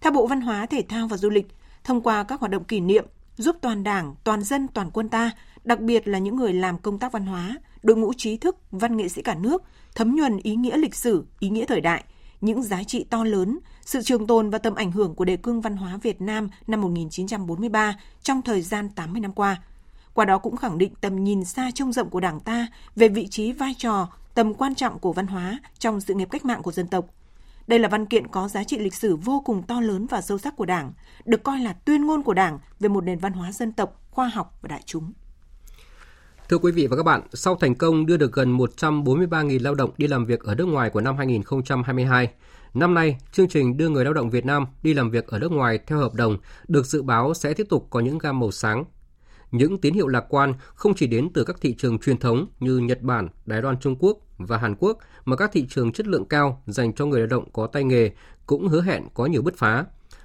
[0.00, 1.46] Theo Bộ Văn hóa, Thể thao và Du lịch,
[1.84, 3.04] thông qua các hoạt động kỷ niệm,
[3.36, 5.30] giúp toàn Đảng, toàn dân, toàn quân ta,
[5.64, 8.96] đặc biệt là những người làm công tác văn hóa, đội ngũ trí thức, văn
[8.96, 9.62] nghệ sĩ cả nước,
[9.94, 12.04] thấm nhuần ý nghĩa lịch sử, ý nghĩa thời đại,
[12.40, 15.60] những giá trị to lớn, sự trường tồn và tầm ảnh hưởng của đề cương
[15.60, 19.62] văn hóa Việt Nam năm 1943 trong thời gian 80 năm qua–
[20.14, 23.28] qua đó cũng khẳng định tầm nhìn xa trông rộng của Đảng ta về vị
[23.28, 26.72] trí vai trò, tầm quan trọng của văn hóa trong sự nghiệp cách mạng của
[26.72, 27.06] dân tộc.
[27.66, 30.38] Đây là văn kiện có giá trị lịch sử vô cùng to lớn và sâu
[30.38, 30.92] sắc của Đảng,
[31.24, 34.28] được coi là tuyên ngôn của Đảng về một nền văn hóa dân tộc, khoa
[34.28, 35.12] học và đại chúng.
[36.48, 39.90] Thưa quý vị và các bạn, sau thành công đưa được gần 143.000 lao động
[39.98, 42.28] đi làm việc ở nước ngoài của năm 2022,
[42.74, 45.52] năm nay chương trình đưa người lao động Việt Nam đi làm việc ở nước
[45.52, 48.84] ngoài theo hợp đồng được dự báo sẽ tiếp tục có những gam màu sáng
[49.54, 52.78] những tín hiệu lạc quan không chỉ đến từ các thị trường truyền thống như
[52.78, 56.24] Nhật Bản, Đài Loan Trung Quốc và Hàn Quốc mà các thị trường chất lượng
[56.24, 58.10] cao dành cho người lao động có tay nghề
[58.46, 59.84] cũng hứa hẹn có nhiều bứt phá.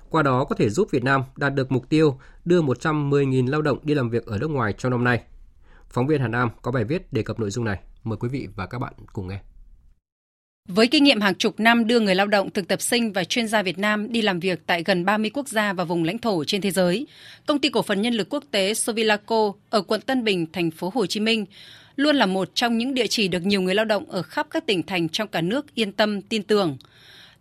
[0.09, 3.79] Qua đó có thể giúp Việt Nam đạt được mục tiêu đưa 110.000 lao động
[3.83, 5.23] đi làm việc ở nước ngoài trong năm nay.
[5.89, 7.79] Phóng viên Hà Nam có bài viết đề cập nội dung này.
[8.03, 9.41] Mời quý vị và các bạn cùng nghe.
[10.67, 13.47] Với kinh nghiệm hàng chục năm đưa người lao động thực tập sinh và chuyên
[13.47, 16.43] gia Việt Nam đi làm việc tại gần 30 quốc gia và vùng lãnh thổ
[16.43, 17.07] trên thế giới,
[17.45, 20.91] công ty cổ phần nhân lực quốc tế Sovilaco ở quận Tân Bình, thành phố
[20.93, 21.45] Hồ Chí Minh
[21.95, 24.65] luôn là một trong những địa chỉ được nhiều người lao động ở khắp các
[24.65, 26.77] tỉnh thành trong cả nước yên tâm, tin tưởng.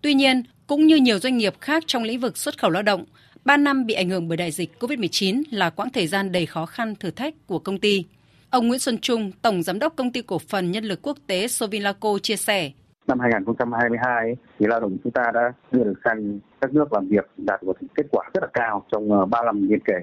[0.00, 3.04] Tuy nhiên, cũng như nhiều doanh nghiệp khác trong lĩnh vực xuất khẩu lao động,
[3.44, 6.66] 3 năm bị ảnh hưởng bởi đại dịch COVID-19 là quãng thời gian đầy khó
[6.66, 8.04] khăn thử thách của công ty.
[8.50, 11.48] Ông Nguyễn Xuân Trung, Tổng Giám đốc Công ty Cổ phần Nhân lực Quốc tế
[11.48, 12.70] Sovilaco chia sẻ,
[13.08, 17.30] năm 2022 thì lao động chúng ta đã đưa được sang các nước làm việc
[17.36, 20.02] đạt một kết quả rất là cao trong ờ, 3 năm liên kề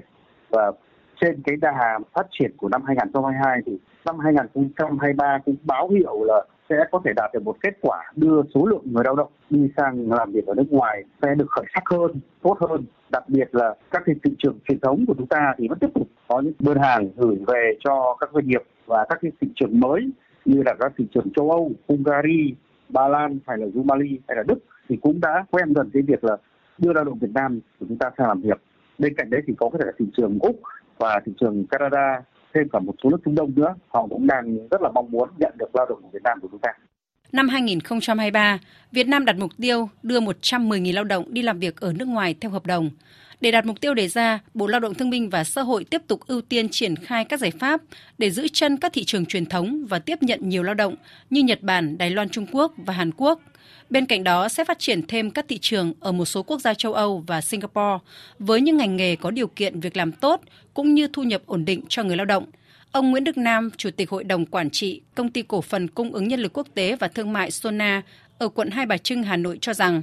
[0.50, 0.72] và
[1.20, 6.44] trên cái đà phát triển của năm 2022 thì năm 2023 cũng báo hiệu là
[6.70, 9.68] sẽ có thể đạt được một kết quả đưa số lượng người lao động đi
[9.76, 12.84] sang làm việc ở nước ngoài sẽ được khởi sắc hơn, tốt hơn.
[13.10, 16.08] Đặc biệt là các thị trường truyền thống của chúng ta thì vẫn tiếp tục
[16.28, 19.80] có những đơn hàng gửi về cho các doanh nghiệp và các cái thị trường
[19.80, 20.10] mới
[20.44, 22.54] như là các thị trường châu Âu, Hungary,
[22.88, 26.24] Ba Lan hay là Rumani hay là Đức thì cũng đã quen dần cái việc
[26.24, 26.36] là
[26.78, 28.62] đưa lao động Việt Nam của chúng ta sang làm việc.
[28.98, 30.60] Bên cạnh đấy thì có thể là thị trường Úc
[30.98, 32.22] và thị trường Canada
[32.54, 35.28] thêm cả một số nước Trung Đông nữa, họ cũng đang rất là mong muốn
[35.38, 36.72] nhận được lao động của Việt Nam của chúng ta.
[37.32, 38.58] Năm 2023,
[38.92, 42.34] Việt Nam đặt mục tiêu đưa 110.000 lao động đi làm việc ở nước ngoài
[42.40, 42.90] theo hợp đồng.
[43.40, 46.02] Để đạt mục tiêu đề ra, Bộ Lao động Thương binh và Xã hội tiếp
[46.06, 47.80] tục ưu tiên triển khai các giải pháp
[48.18, 50.94] để giữ chân các thị trường truyền thống và tiếp nhận nhiều lao động
[51.30, 53.40] như Nhật Bản, Đài Loan Trung Quốc và Hàn Quốc.
[53.90, 56.74] Bên cạnh đó sẽ phát triển thêm các thị trường ở một số quốc gia
[56.74, 57.98] châu Âu và Singapore
[58.38, 60.40] với những ngành nghề có điều kiện việc làm tốt
[60.74, 62.46] cũng như thu nhập ổn định cho người lao động.
[62.92, 66.12] Ông Nguyễn Đức Nam, Chủ tịch Hội đồng Quản trị Công ty Cổ phần Cung
[66.12, 68.02] ứng Nhân lực Quốc tế và Thương mại Sona
[68.38, 70.02] ở quận Hai Bà Trưng, Hà Nội cho rằng,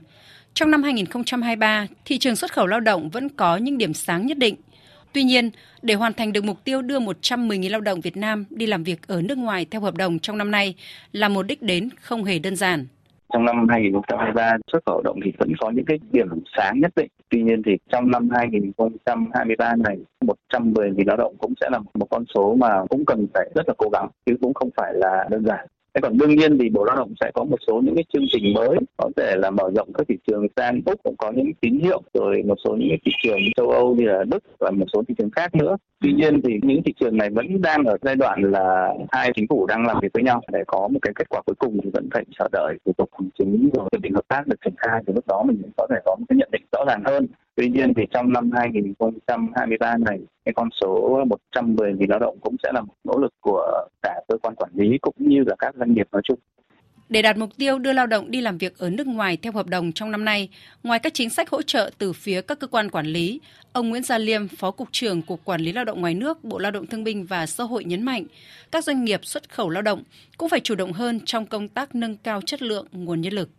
[0.54, 4.38] trong năm 2023, thị trường xuất khẩu lao động vẫn có những điểm sáng nhất
[4.38, 4.56] định.
[5.14, 5.50] Tuy nhiên,
[5.82, 9.08] để hoàn thành được mục tiêu đưa 110.000 lao động Việt Nam đi làm việc
[9.08, 10.76] ở nước ngoài theo hợp đồng trong năm nay
[11.12, 12.86] là một đích đến không hề đơn giản
[13.34, 17.12] trong năm 2023 xuất khẩu động thì vẫn có những cái điểm sáng nhất định.
[17.30, 19.98] Tuy nhiên thì trong năm 2023 này
[20.52, 23.74] 110.000 lao động cũng sẽ là một con số mà cũng cần phải rất là
[23.78, 25.68] cố gắng chứ cũng không phải là đơn giản.
[25.96, 28.26] Thế còn đương nhiên thì Bộ Lao động sẽ có một số những cái chương
[28.32, 31.52] trình mới, có thể là mở rộng các thị trường sang Úc, cũng có những
[31.62, 34.72] tín hiệu, rồi một số những cái thị trường châu Âu như là Đức và
[34.72, 35.78] một số thị trường khác nữa.
[36.02, 39.48] Tuy nhiên thì những thị trường này vẫn đang ở giai đoạn là hai chính
[39.48, 41.90] phủ đang làm việc với nhau để có một cái kết quả cuối cùng thì
[41.94, 44.74] vẫn phải chờ đợi thủ tục hành chính rồi hiệp định hợp tác được triển
[44.78, 47.28] khai thì lúc đó mình có thể có một cái nhận định rõ ràng hơn.
[47.56, 51.20] Tuy nhiên thì trong năm 2023 này cái con số
[51.54, 54.98] 110.000 lao động cũng sẽ là một nỗ lực của cả cơ quan quản lý
[55.02, 56.40] cũng như là các doanh nghiệp nói chung.
[57.10, 59.68] Để đạt mục tiêu đưa lao động đi làm việc ở nước ngoài theo hợp
[59.68, 60.50] đồng trong năm nay,
[60.84, 63.40] ngoài các chính sách hỗ trợ từ phía các cơ quan quản lý,
[63.74, 66.60] ông Nguyễn Gia Liêm, Phó Cục trưởng Cục Quản lý Lao động ngoài nước, Bộ
[66.60, 68.24] Lao động Thương binh và Xã hội nhấn mạnh,
[68.72, 70.04] các doanh nghiệp xuất khẩu lao động
[70.38, 73.50] cũng phải chủ động hơn trong công tác nâng cao chất lượng nguồn nhân lực.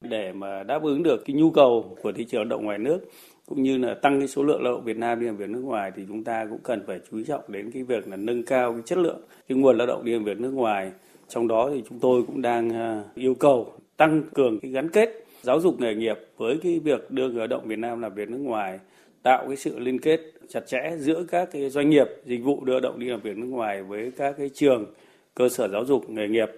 [0.00, 3.00] Để mà đáp ứng được cái nhu cầu của thị trường lao động ngoài nước,
[3.46, 5.60] cũng như là tăng cái số lượng lao động Việt Nam đi làm việc nước
[5.60, 8.72] ngoài thì chúng ta cũng cần phải chú trọng đến cái việc là nâng cao
[8.72, 10.92] cái chất lượng cái nguồn lao động đi làm việc nước ngoài
[11.28, 15.24] trong đó thì chúng tôi cũng đang à, yêu cầu tăng cường cái gắn kết
[15.42, 18.30] giáo dục nghề nghiệp với cái việc đưa người lao động Việt Nam làm việc
[18.30, 18.78] nước ngoài,
[19.22, 22.80] tạo cái sự liên kết chặt chẽ giữa các cái doanh nghiệp dịch vụ đưa
[22.80, 24.86] động đi làm việc nước ngoài với các cái trường
[25.34, 26.48] cơ sở giáo dục nghề nghiệp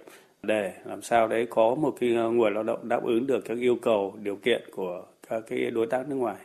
[0.43, 3.57] để làm sao đấy có một cái à, nguồn lao động đáp ứng được các
[3.57, 6.35] yêu cầu điều kiện của các cái đối tác nước ngoài.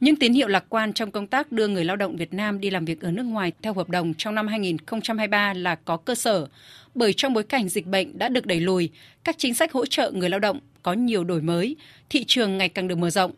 [0.00, 2.70] Những tín hiệu lạc quan trong công tác đưa người lao động Việt Nam đi
[2.70, 6.46] làm việc ở nước ngoài theo hợp đồng trong năm 2023 là có cơ sở,
[6.94, 8.90] bởi trong bối cảnh dịch bệnh đã được đẩy lùi,
[9.24, 11.76] các chính sách hỗ trợ người lao động có nhiều đổi mới,
[12.10, 13.32] thị trường ngày càng được mở rộng.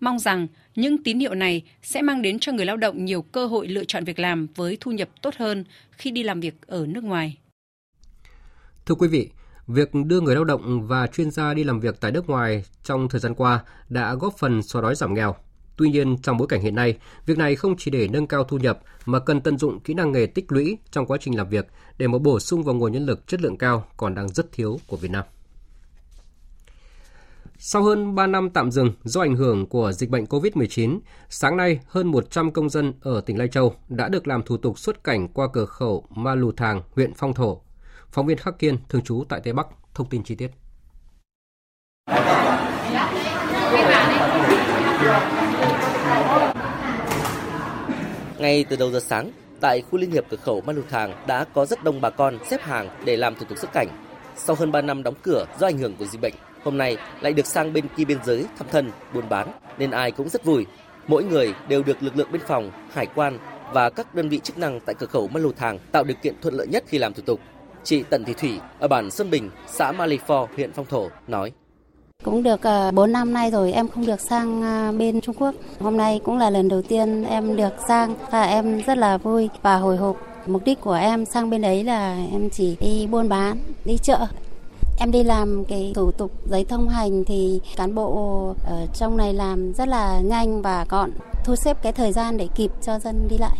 [0.00, 3.46] Mong rằng những tín hiệu này sẽ mang đến cho người lao động nhiều cơ
[3.46, 6.86] hội lựa chọn việc làm với thu nhập tốt hơn khi đi làm việc ở
[6.86, 7.36] nước ngoài.
[8.86, 9.28] Thưa quý vị,
[9.66, 13.08] việc đưa người lao động và chuyên gia đi làm việc tại nước ngoài trong
[13.08, 15.36] thời gian qua đã góp phần xóa đói giảm nghèo,
[15.80, 18.58] Tuy nhiên, trong bối cảnh hiện nay, việc này không chỉ để nâng cao thu
[18.58, 21.66] nhập mà cần tận dụng kỹ năng nghề tích lũy trong quá trình làm việc
[21.98, 24.80] để mà bổ sung vào nguồn nhân lực chất lượng cao còn đang rất thiếu
[24.86, 25.24] của Việt Nam.
[27.58, 31.80] Sau hơn 3 năm tạm dừng do ảnh hưởng của dịch bệnh COVID-19, sáng nay
[31.86, 35.28] hơn 100 công dân ở tỉnh Lai Châu đã được làm thủ tục xuất cảnh
[35.28, 37.60] qua cửa khẩu Ma Lù Thàng, huyện Phong Thổ.
[38.08, 40.50] Phóng viên Khắc Kiên, thường trú tại Tây Bắc, thông tin chi tiết.
[48.40, 51.44] Ngay từ đầu giờ sáng, tại khu liên hiệp cửa khẩu Ma Lù Thàng đã
[51.44, 53.88] có rất đông bà con xếp hàng để làm thủ tục xuất cảnh.
[54.36, 57.32] Sau hơn 3 năm đóng cửa do ảnh hưởng của dịch bệnh, hôm nay lại
[57.32, 59.48] được sang bên kia biên giới thăm thân, buôn bán
[59.78, 60.66] nên ai cũng rất vui.
[61.06, 63.38] Mỗi người đều được lực lượng biên phòng, hải quan
[63.72, 66.34] và các đơn vị chức năng tại cửa khẩu Ma Lù Thàng tạo điều kiện
[66.42, 67.40] thuận lợi nhất khi làm thủ tục.
[67.84, 71.08] Chị Tần Thị Thủy ở bản Sơn Bình, xã Ma Lì Phò, huyện Phong Thổ
[71.26, 71.52] nói.
[72.22, 75.54] Cũng được ờ, 4 năm nay rồi em không được sang ờ, bên Trung Quốc.
[75.78, 79.48] Hôm nay cũng là lần đầu tiên em được sang và em rất là vui
[79.62, 80.16] và hồi hộp.
[80.46, 84.26] Mục đích của em sang bên đấy là em chỉ đi buôn bán, đi chợ.
[84.98, 89.34] Em đi làm cái thủ tục giấy thông hành thì cán bộ ở trong này
[89.34, 91.10] làm rất là nhanh và gọn,
[91.44, 93.56] thu xếp cái thời gian để kịp cho dân đi lại.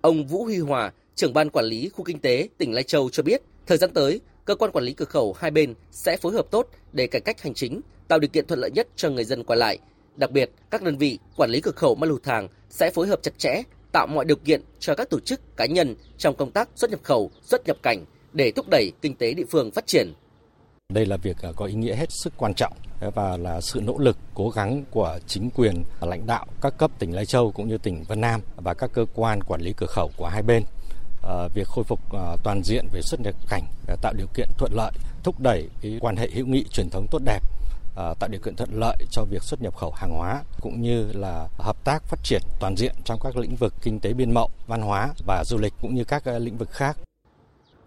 [0.00, 3.22] Ông Vũ Huy Hòa, trưởng ban quản lý khu kinh tế tỉnh Lai Châu cho
[3.22, 6.46] biết, thời gian tới, cơ quan quản lý cửa khẩu hai bên sẽ phối hợp
[6.50, 9.44] tốt để cải cách hành chính, tạo điều kiện thuận lợi nhất cho người dân
[9.44, 9.78] qua lại.
[10.16, 13.22] Đặc biệt, các đơn vị quản lý cửa khẩu Ma Lù Thàng sẽ phối hợp
[13.22, 16.68] chặt chẽ, tạo mọi điều kiện cho các tổ chức cá nhân trong công tác
[16.74, 20.12] xuất nhập khẩu, xuất nhập cảnh để thúc đẩy kinh tế địa phương phát triển.
[20.92, 23.80] Đây là việc à, có ý nghĩa hết sức quan trọng à, và là sự
[23.80, 27.68] nỗ lực cố gắng của chính quyền lãnh đạo các cấp tỉnh Lai Châu cũng
[27.68, 30.62] như tỉnh Vân Nam và các cơ quan quản lý cửa khẩu của hai bên
[31.28, 34.48] Ờ, việc khôi phục ờ, toàn diện về xuất nhập cảnh ờ, tạo điều kiện
[34.58, 37.40] thuận lợi thúc đẩy cái quan hệ hữu nghị truyền thống tốt đẹp
[38.20, 41.48] tạo điều kiện thuận lợi cho việc xuất nhập khẩu hàng hóa cũng như là
[41.58, 44.82] hợp tác phát triển toàn diện trong các lĩnh vực kinh tế biên mậu, văn
[44.82, 46.96] hóa và du lịch cũng như các lĩnh vực khác.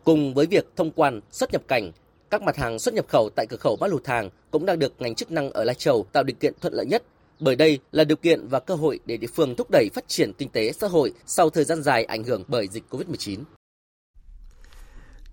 [0.04, 1.92] Cùng với việc thông quan xuất nhập cảnh,
[2.30, 4.94] các mặt hàng xuất nhập khẩu tại cửa khẩu Mã Lù Thàng cũng đang được
[5.00, 7.04] ngành chức năng ở Lai Châu tạo điều kiện thuận lợi nhất
[7.42, 10.34] bởi đây là điều kiện và cơ hội để địa phương thúc đẩy phát triển
[10.38, 13.40] kinh tế xã hội sau thời gian dài ảnh hưởng bởi dịch COVID-19.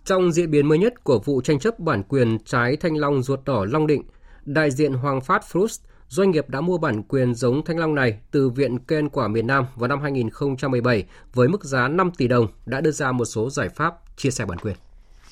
[0.05, 3.41] Trong diễn biến mới nhất của vụ tranh chấp bản quyền trái thanh long ruột
[3.45, 4.03] đỏ Long Định,
[4.45, 8.19] đại diện Hoàng Phát Fruit Doanh nghiệp đã mua bản quyền giống thanh long này
[8.31, 12.47] từ Viện Cây quả miền Nam vào năm 2017 với mức giá 5 tỷ đồng
[12.67, 14.77] đã đưa ra một số giải pháp chia sẻ bản quyền.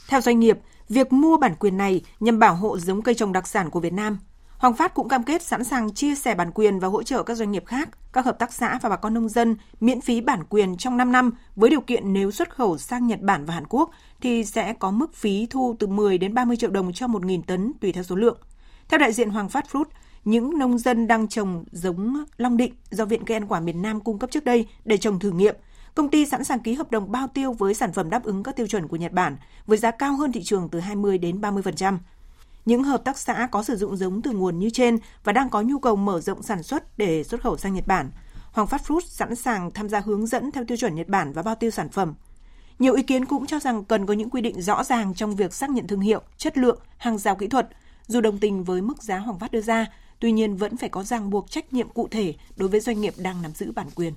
[0.08, 0.58] Theo doanh nghiệp,
[0.88, 3.92] việc mua bản quyền này nhằm bảo hộ giống cây trồng đặc sản của Việt
[3.92, 4.18] Nam.
[4.58, 7.34] Hoàng Phát cũng cam kết sẵn sàng chia sẻ bản quyền và hỗ trợ các
[7.34, 10.44] doanh nghiệp khác, các hợp tác xã và bà con nông dân miễn phí bản
[10.48, 13.64] quyền trong 5 năm với điều kiện nếu xuất khẩu sang Nhật Bản và Hàn
[13.68, 13.90] Quốc
[14.20, 17.72] thì sẽ có mức phí thu từ 10 đến 30 triệu đồng cho 1.000 tấn
[17.80, 18.38] tùy theo số lượng.
[18.88, 19.84] Theo đại diện Hoàng Phát Fruit,
[20.24, 24.00] những nông dân đang trồng giống Long Định do Viện Cây ăn quả miền Nam
[24.00, 25.56] cung cấp trước đây để trồng thử nghiệm.
[25.94, 28.56] Công ty sẵn sàng ký hợp đồng bao tiêu với sản phẩm đáp ứng các
[28.56, 31.98] tiêu chuẩn của Nhật Bản với giá cao hơn thị trường từ 20 đến 30%.
[32.66, 35.62] Những hợp tác xã có sử dụng giống từ nguồn như trên và đang có
[35.62, 38.10] nhu cầu mở rộng sản xuất để xuất khẩu sang Nhật Bản.
[38.52, 41.42] Hoàng Phát Fruit sẵn sàng tham gia hướng dẫn theo tiêu chuẩn Nhật Bản và
[41.42, 42.14] bao tiêu sản phẩm.
[42.78, 45.54] Nhiều ý kiến cũng cho rằng cần có những quy định rõ ràng trong việc
[45.54, 47.68] xác nhận thương hiệu, chất lượng, hàng rào kỹ thuật.
[48.06, 49.86] Dù đồng tình với mức giá Hoàng Phát đưa ra,
[50.20, 53.14] tuy nhiên vẫn phải có ràng buộc trách nhiệm cụ thể đối với doanh nghiệp
[53.18, 54.14] đang nắm giữ bản quyền.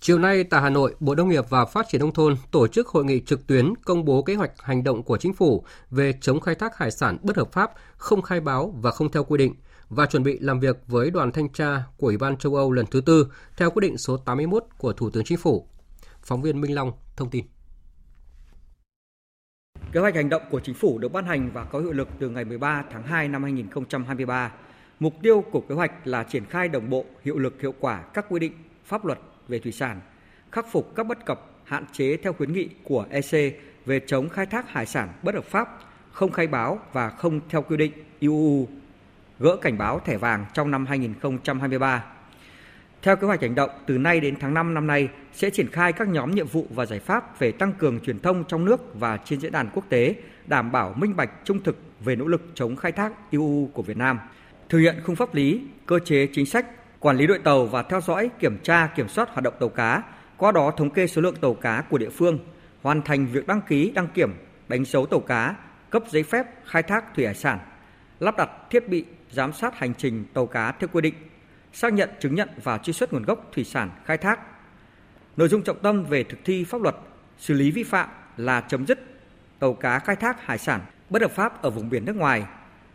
[0.00, 2.88] Chiều nay tại Hà Nội, Bộ Nông nghiệp và Phát triển Nông thôn tổ chức
[2.88, 6.40] hội nghị trực tuyến công bố kế hoạch hành động của chính phủ về chống
[6.40, 9.54] khai thác hải sản bất hợp pháp, không khai báo và không theo quy định
[9.88, 12.86] và chuẩn bị làm việc với đoàn thanh tra của Ủy ban châu Âu lần
[12.86, 15.68] thứ tư theo quyết định số 81 của Thủ tướng Chính phủ.
[16.22, 17.44] Phóng viên Minh Long thông tin.
[19.92, 22.28] Kế hoạch hành động của chính phủ được ban hành và có hiệu lực từ
[22.28, 24.52] ngày 13 tháng 2 năm 2023.
[25.00, 28.26] Mục tiêu của kế hoạch là triển khai đồng bộ, hiệu lực hiệu quả các
[28.28, 28.52] quy định,
[28.84, 30.00] pháp luật về thủy sản,
[30.52, 34.46] khắc phục các bất cập, hạn chế theo khuyến nghị của EC về chống khai
[34.46, 35.78] thác hải sản bất hợp pháp,
[36.12, 38.68] không khai báo và không theo quy định IUU,
[39.38, 42.04] gỡ cảnh báo thẻ vàng trong năm 2023.
[43.02, 45.92] Theo kế hoạch hành động, từ nay đến tháng 5 năm nay sẽ triển khai
[45.92, 49.16] các nhóm nhiệm vụ và giải pháp về tăng cường truyền thông trong nước và
[49.16, 50.14] trên diễn đàn quốc tế,
[50.46, 53.96] đảm bảo minh bạch trung thực về nỗ lực chống khai thác IUU của Việt
[53.96, 54.18] Nam,
[54.68, 56.66] thực hiện khung pháp lý, cơ chế chính sách
[57.00, 60.02] quản lý đội tàu và theo dõi, kiểm tra, kiểm soát hoạt động tàu cá,
[60.36, 62.38] qua đó thống kê số lượng tàu cá của địa phương,
[62.82, 64.34] hoàn thành việc đăng ký, đăng kiểm,
[64.68, 65.54] đánh dấu tàu cá,
[65.90, 67.58] cấp giấy phép khai thác thủy hải sản,
[68.20, 71.14] lắp đặt thiết bị giám sát hành trình tàu cá theo quy định,
[71.72, 74.40] xác nhận chứng nhận và truy xuất nguồn gốc thủy sản khai thác.
[75.36, 76.96] Nội dung trọng tâm về thực thi pháp luật,
[77.38, 78.98] xử lý vi phạm là chấm dứt
[79.58, 80.80] tàu cá khai thác hải sản
[81.10, 82.44] bất hợp pháp ở vùng biển nước ngoài,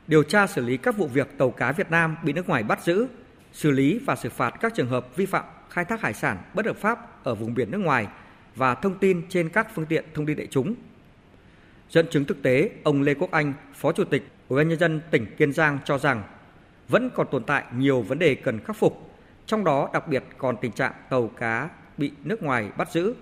[0.08, 2.84] điều tra xử lý các vụ việc tàu cá Việt Nam bị nước ngoài bắt
[2.84, 3.08] giữ,
[3.54, 6.66] xử lý và xử phạt các trường hợp vi phạm khai thác hải sản bất
[6.66, 8.08] hợp pháp ở vùng biển nước ngoài
[8.56, 10.76] và thông tin trên các phương tiện thông tin đại chúng.
[11.90, 15.02] Dẫn chứng thực tế, ông Lê Quốc Anh, Phó Chủ tịch Ủy ban nhân dân
[15.12, 16.24] tỉnh Kiên Giang cho rằng
[16.88, 19.12] vẫn còn tồn tại nhiều vấn đề cần khắc phục,
[19.46, 23.14] trong đó đặc biệt còn tình trạng tàu cá bị nước ngoài bắt giữ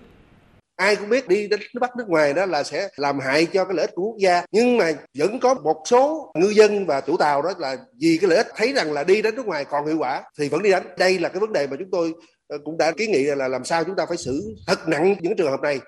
[0.80, 3.74] ai cũng biết đi đến bắt nước ngoài đó là sẽ làm hại cho cái
[3.74, 7.16] lợi ích của quốc gia nhưng mà vẫn có một số ngư dân và chủ
[7.16, 9.86] tàu đó là vì cái lợi ích thấy rằng là đi đến nước ngoài còn
[9.86, 12.12] hiệu quả thì vẫn đi đánh đây là cái vấn đề mà chúng tôi
[12.48, 15.36] ờ, cũng đã kiến nghị là làm sao chúng ta phải xử thật nặng những
[15.36, 15.80] trường hợp này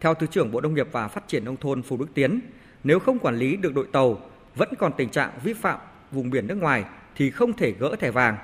[0.00, 2.40] theo Thứ trưởng Bộ Nông nghiệp và Phát triển Nông thôn Phù Đức Tiến,
[2.84, 4.20] nếu không quản lý được đội tàu,
[4.54, 5.78] vẫn còn tình trạng vi phạm
[6.10, 6.84] vùng biển nước ngoài
[7.16, 8.36] thì không thể gỡ thẻ vàng.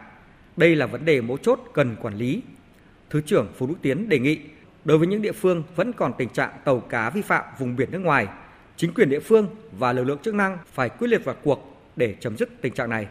[0.57, 2.43] Đây là vấn đề mấu chốt cần quản lý.
[3.11, 4.39] Thứ trưởng Phù Đức Tiến đề nghị
[4.85, 7.91] Đối với những địa phương vẫn còn tình trạng tàu cá vi phạm vùng biển
[7.91, 8.27] nước ngoài,
[8.77, 12.15] chính quyền địa phương và lực lượng chức năng phải quyết liệt vào cuộc để
[12.21, 13.07] chấm dứt tình trạng này.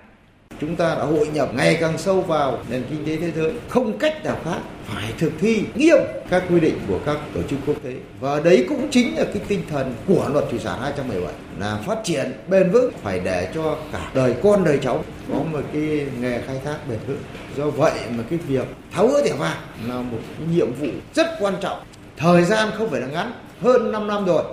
[0.65, 3.97] Chúng ta đã hội nhập ngày càng sâu vào nền kinh tế thế giới, không
[3.97, 5.97] cách nào khác phải thực thi nghiêm
[6.30, 7.93] các quy định của các tổ chức quốc tế.
[8.19, 11.97] Và đấy cũng chính là cái tinh thần của luật thủy sản 217 là phát
[12.04, 16.41] triển bền vững phải để cho cả đời con đời cháu có một cái nghề
[16.47, 17.23] khai thác bền vững.
[17.58, 21.28] Do vậy mà cái việc tháo gỡ thẻ vàng là một cái nhiệm vụ rất
[21.39, 21.80] quan trọng.
[22.17, 24.43] Thời gian không phải là ngắn, hơn 5 năm rồi.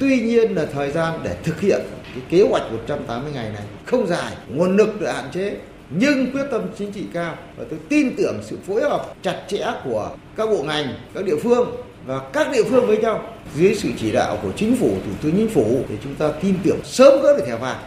[0.00, 1.80] Tuy nhiên là thời gian để thực hiện
[2.14, 5.56] cái kế hoạch 180 ngày này không dài, nguồn lực được hạn chế
[5.90, 9.66] nhưng quyết tâm chính trị cao và tôi tin tưởng sự phối hợp chặt chẽ
[9.84, 13.88] của các bộ ngành, các địa phương và các địa phương với nhau dưới sự
[13.98, 17.22] chỉ đạo của chính phủ, thủ tướng chính phủ thì chúng ta tin tưởng sớm
[17.22, 17.78] gỡ được thẻ vàng.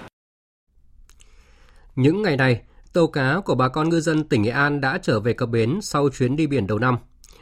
[1.96, 2.62] Những ngày này,
[2.94, 5.80] tàu cá của bà con ngư dân tỉnh Nghệ An đã trở về cập bến
[5.82, 6.98] sau chuyến đi biển đầu năm.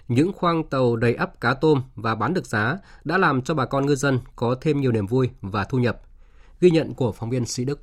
[0.07, 3.65] Những khoang tàu đầy ắp cá tôm và bán được giá đã làm cho bà
[3.65, 6.01] con ngư dân có thêm nhiều niềm vui và thu nhập.
[6.61, 7.79] Ghi nhận của phóng viên Sĩ Đức.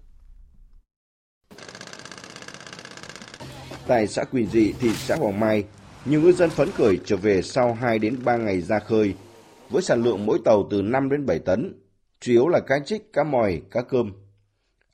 [3.86, 5.64] Tại xã Quỳnh Dị, thị xã Hoàng Mai,
[6.04, 9.14] nhiều ngư dân phấn khởi trở về sau 2 đến 3 ngày ra khơi
[9.70, 11.80] với sản lượng mỗi tàu từ 5 đến 7 tấn,
[12.20, 14.12] chủ yếu là cá trích, cá mòi, cá cơm.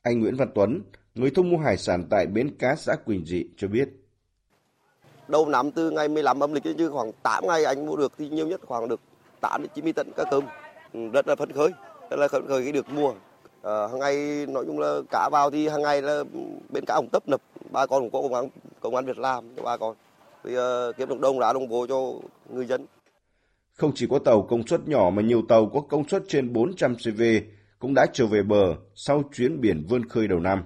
[0.01, 0.81] Anh Nguyễn Văn Tuấn,
[1.15, 3.89] người thu mua hải sản tại bến cá xã Quỳnh Dị cho biết.
[5.27, 8.29] Đầu năm từ ngày 15 âm lịch chứ khoảng 8 ngày anh mua được thì
[8.29, 8.99] nhiều nhất khoảng được
[9.41, 10.43] 8 đến 90 tấn cá cơm.
[10.93, 11.69] Ừ, rất là phấn khởi,
[12.09, 13.13] rất là phấn khởi khi được mua.
[13.61, 16.23] Ờ, à, hàng ngày nói chung là cá vào thì hàng ngày là
[16.69, 17.41] bên cá ông tấp nập
[17.71, 18.49] ba con cũng có công an
[18.79, 19.95] công an việc làm cho ba con
[20.43, 22.13] thì uh, kiếm được đông đã đồng bộ cho
[22.49, 22.85] người dân
[23.79, 26.95] không chỉ có tàu công suất nhỏ mà nhiều tàu có công suất trên 400
[26.95, 27.21] CV
[27.79, 30.63] cũng đã trở về bờ sau chuyến biển vươn khơi đầu năm.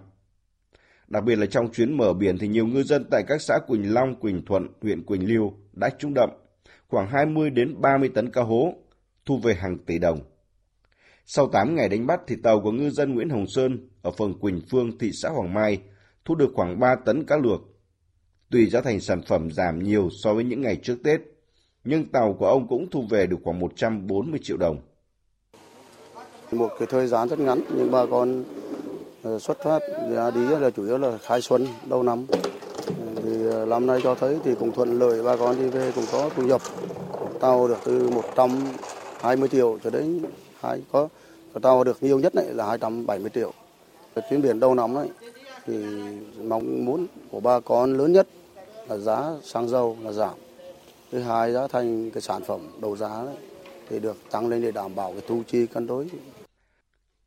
[1.08, 3.94] Đặc biệt là trong chuyến mở biển thì nhiều ngư dân tại các xã Quỳnh
[3.94, 6.30] Long, Quỳnh Thuận, huyện Quỳnh Lưu đã trúng đậm
[6.88, 8.74] khoảng 20 đến 30 tấn cá hố,
[9.26, 10.20] thu về hàng tỷ đồng.
[11.26, 14.40] Sau 8 ngày đánh bắt thì tàu của ngư dân Nguyễn Hồng Sơn ở phường
[14.40, 15.80] Quỳnh Phương, thị xã Hoàng Mai
[16.26, 17.62] thu được khoảng 3 tấn cá luộc.
[18.52, 21.22] Tuy giá thành sản phẩm giảm nhiều so với những ngày trước Tết,
[21.84, 24.78] nhưng tàu của ông cũng thu về được khoảng 140 triệu đồng.
[26.52, 28.44] Một cái thời gian rất ngắn nhưng bà con
[29.24, 29.80] ờ, xuất phát
[30.16, 32.26] ra đi là chủ yếu là khai xuân đầu năm.
[33.16, 36.06] Thì ờ, năm nay cho thấy thì cũng thuận lợi bà con đi về cũng
[36.12, 36.62] có thu nhập.
[37.40, 40.22] Tàu được từ 120 triệu cho đến
[40.64, 41.10] hai có
[41.62, 43.54] tàu được nhiều nhất này là 270 triệu.
[44.30, 45.10] Chuyến biển đầu năm ấy
[45.66, 45.74] thì
[46.44, 48.28] mong muốn của bà con lớn nhất
[48.90, 50.34] là giá xăng dầu là giảm
[51.12, 53.36] thứ hai giá thành cái sản phẩm đầu giá đấy,
[53.90, 56.08] thì được tăng lên để đảm bảo cái thu chi cân đối.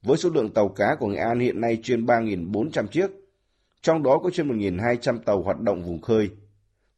[0.03, 3.11] Với số lượng tàu cá của Nghệ An hiện nay trên 3.400 chiếc,
[3.83, 6.31] trong đó có trên 1.200 tàu hoạt động vùng khơi.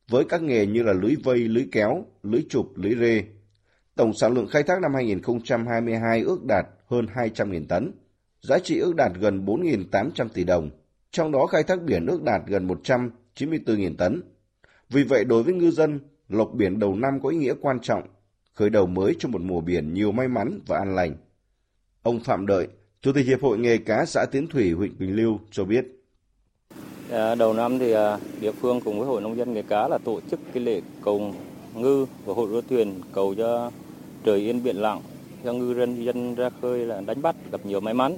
[0.09, 3.25] Với các nghề như là lưới vây, lưới kéo, lưới chụp, lưới rê,
[3.99, 7.93] tổng sản lượng khai thác năm 2022 ước đạt hơn 200.000 tấn,
[8.41, 10.71] giá trị ước đạt gần 4.800 tỷ đồng,
[11.11, 14.23] trong đó khai thác biển ước đạt gần 194.000 tấn.
[14.89, 18.03] Vì vậy đối với ngư dân, lộc biển đầu năm có ý nghĩa quan trọng,
[18.55, 21.17] khởi đầu mới cho một mùa biển nhiều may mắn và an lành.
[22.03, 22.69] Ông Phạm Đợi,
[23.01, 25.85] Chủ tịch Hiệp hội Nghề cá xã Tiến Thủy, huyện Quỳnh Lưu cho biết.
[27.11, 29.99] À, đầu năm thì à, địa phương cùng với Hội Nông dân Nghề cá là
[29.99, 31.35] tổ chức cái lễ cầu
[31.75, 33.71] ngư và hội đua thuyền cầu cho
[34.29, 35.01] trời yên biển lặng
[35.45, 38.17] cho ngư dân dân ra khơi là đánh bắt gặp nhiều may mắn.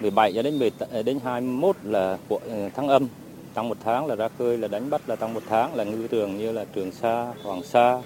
[0.00, 3.08] 17 cho đến 10, ờ, đến 21 là của ờ, tháng âm
[3.54, 6.06] tăng một tháng là ra khơi là đánh bắt là tăng một tháng là ngư
[6.06, 8.02] trường như là Trường Sa, Hoàng Sa.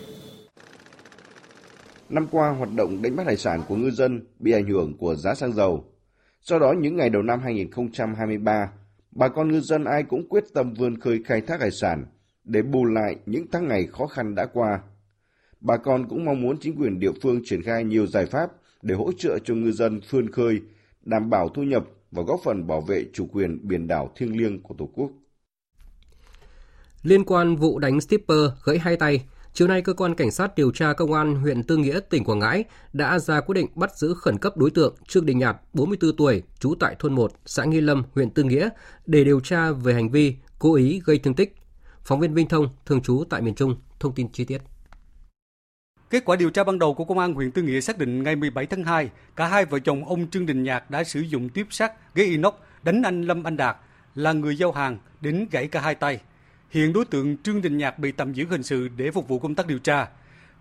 [2.08, 5.14] Năm qua, hoạt động đánh bắt hải sản của ngư dân bị ảnh hưởng của
[5.14, 5.84] giá xăng dầu.
[6.42, 8.70] Do đó, những ngày đầu năm 2023,
[9.10, 12.06] bà con ngư dân ai cũng quyết tâm vươn khơi khai thác hải sản
[12.44, 14.80] để bù lại những tháng ngày khó khăn đã qua.
[15.64, 18.52] Bà con cũng mong muốn chính quyền địa phương triển khai nhiều giải pháp
[18.82, 20.60] để hỗ trợ cho ngư dân vươn khơi,
[21.02, 24.62] đảm bảo thu nhập và góp phần bảo vệ chủ quyền biển đảo thiêng liêng
[24.62, 25.10] của Tổ quốc.
[27.02, 30.70] Liên quan vụ đánh shipper gãy hai tay, chiều nay cơ quan cảnh sát điều
[30.70, 34.14] tra công an huyện Tư Nghĩa, tỉnh Quảng Ngãi đã ra quyết định bắt giữ
[34.14, 37.80] khẩn cấp đối tượng Trương Đình Nhạt, 44 tuổi, trú tại thôn 1, xã Nghi
[37.80, 38.68] Lâm, huyện Tư Nghĩa
[39.06, 41.54] để điều tra về hành vi cố ý gây thương tích.
[42.04, 44.58] Phóng viên Vinh Thông, thường trú tại miền Trung, thông tin chi tiết.
[46.14, 48.36] Kết quả điều tra ban đầu của công an huyện Tư Nghĩa xác định ngày
[48.36, 51.66] 17 tháng 2, cả hai vợ chồng ông Trương Đình Nhạc đã sử dụng tiếp
[51.70, 53.76] sắt, ghế inox đánh anh Lâm Anh Đạt
[54.14, 56.20] là người giao hàng đến gãy cả hai tay.
[56.70, 59.54] Hiện đối tượng Trương Đình Nhạc bị tạm giữ hình sự để phục vụ công
[59.54, 60.08] tác điều tra.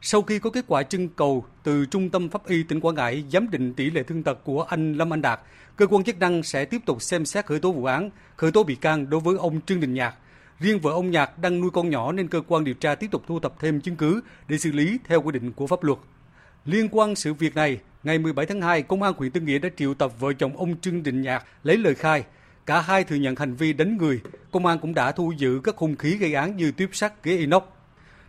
[0.02, 3.24] Sau khi có kết quả trưng cầu từ Trung tâm Pháp y tỉnh Quảng Ngãi
[3.32, 5.40] giám định tỷ lệ thương tật của anh Lâm Anh Đạt,
[5.76, 8.64] cơ quan chức năng sẽ tiếp tục xem xét khởi tố vụ án, khởi tố
[8.64, 10.16] bị can đối với ông Trương Đình Nhạc.
[10.64, 13.24] Riêng vợ ông Nhạc đang nuôi con nhỏ nên cơ quan điều tra tiếp tục
[13.28, 16.00] thu thập thêm chứng cứ để xử lý theo quy định của pháp luật.
[16.66, 19.70] Liên quan sự việc này, ngày 17 tháng 2, Công an huyện tư Nghĩa đã
[19.78, 22.24] triệu tập vợ chồng ông Trương Đình Nhạc lấy lời khai.
[22.66, 24.22] Cả hai thừa nhận hành vi đánh người.
[24.52, 27.38] Công an cũng đã thu giữ các hung khí gây án như tuyếp sắt, ghế
[27.38, 27.64] inox.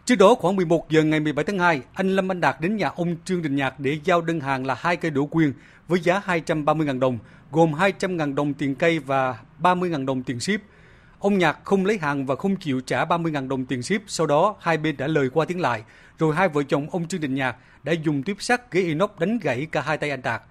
[0.04, 2.88] Trước đó khoảng 11 giờ ngày 17 tháng 2, anh Lâm Anh Đạt đến nhà
[2.88, 5.52] ông Trương Đình Nhạc để giao đơn hàng là hai cây đổ quyền
[5.88, 7.18] với giá 230.000 đồng,
[7.52, 10.60] gồm 200.000 đồng tiền cây và 30.000 đồng tiền ship.
[11.24, 14.56] Ông Nhạc không lấy hàng và không chịu trả 30.000 đồng tiền ship, sau đó
[14.60, 15.82] hai bên đã lời qua tiếng lại,
[16.18, 19.38] rồi hai vợ chồng ông Trương Đình Nhạc đã dùng tuyếp sắt ghế inox đánh
[19.38, 20.42] gãy cả hai tay anh Đạt.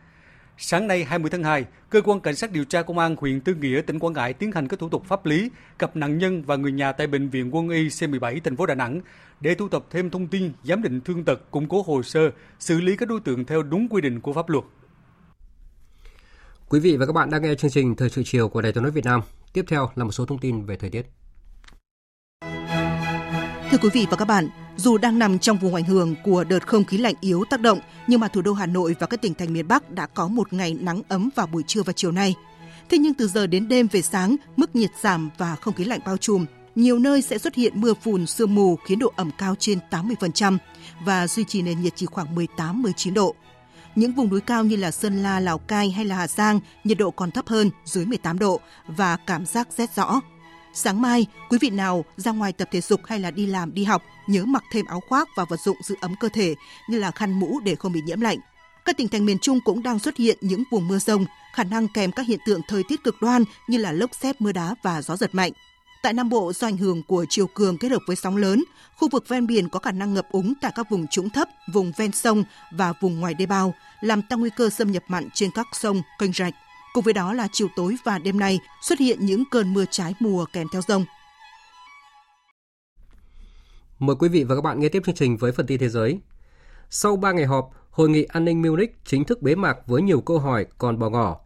[0.57, 3.53] Sáng nay 20 tháng 2, cơ quan cảnh sát điều tra công an huyện Tư
[3.53, 5.49] Nghĩa tỉnh Quảng Ngãi tiến hành các thủ tục pháp lý
[5.79, 8.75] gặp nạn nhân và người nhà tại bệnh viện Quân y C17 thành phố Đà
[8.75, 9.01] Nẵng
[9.39, 12.81] để thu thập thêm thông tin, giám định thương tật, củng cố hồ sơ, xử
[12.81, 14.63] lý các đối tượng theo đúng quy định của pháp luật.
[16.69, 18.83] Quý vị và các bạn đang nghe chương trình Thời sự chiều của Đài Tiếng
[18.83, 19.21] nói Việt Nam.
[19.53, 21.05] Tiếp theo là một số thông tin về thời tiết.
[23.71, 26.67] Thưa quý vị và các bạn, dù đang nằm trong vùng ảnh hưởng của đợt
[26.67, 29.33] không khí lạnh yếu tác động, nhưng mà thủ đô Hà Nội và các tỉnh
[29.33, 32.35] thành miền Bắc đã có một ngày nắng ấm vào buổi trưa và chiều nay.
[32.89, 35.99] Thế nhưng từ giờ đến đêm về sáng, mức nhiệt giảm và không khí lạnh
[36.05, 36.45] bao trùm.
[36.75, 40.57] Nhiều nơi sẽ xuất hiện mưa phùn, sương mù khiến độ ẩm cao trên 80%
[41.05, 43.35] và duy trì nền nhiệt chỉ khoảng 18-19 độ.
[43.95, 46.97] Những vùng núi cao như là Sơn La, Lào Cai hay là Hà Giang, nhiệt
[46.97, 50.21] độ còn thấp hơn, dưới 18 độ và cảm giác rét rõ.
[50.73, 53.83] Sáng mai, quý vị nào ra ngoài tập thể dục hay là đi làm, đi
[53.83, 56.55] học, nhớ mặc thêm áo khoác và vật dụng giữ ấm cơ thể
[56.89, 58.37] như là khăn mũ để không bị nhiễm lạnh.
[58.85, 61.87] Các tỉnh thành miền Trung cũng đang xuất hiện những vùng mưa rông, khả năng
[61.87, 65.01] kèm các hiện tượng thời tiết cực đoan như là lốc xét, mưa đá và
[65.01, 65.51] gió giật mạnh.
[66.03, 68.63] Tại Nam Bộ, do ảnh hưởng của chiều cường kết hợp với sóng lớn,
[68.95, 71.91] khu vực ven biển có khả năng ngập úng tại các vùng trũng thấp, vùng
[71.97, 75.49] ven sông và vùng ngoài đê bao, làm tăng nguy cơ xâm nhập mặn trên
[75.55, 76.53] các sông, kênh rạch.
[76.93, 80.13] Cùng với đó là chiều tối và đêm nay xuất hiện những cơn mưa trái
[80.19, 81.05] mùa kèm theo rông.
[83.99, 86.19] Mời quý vị và các bạn nghe tiếp chương trình với phần tin thế giới.
[86.89, 90.21] Sau 3 ngày họp, Hội nghị an ninh Munich chính thức bế mạc với nhiều
[90.21, 91.42] câu hỏi còn bỏ ngỏ.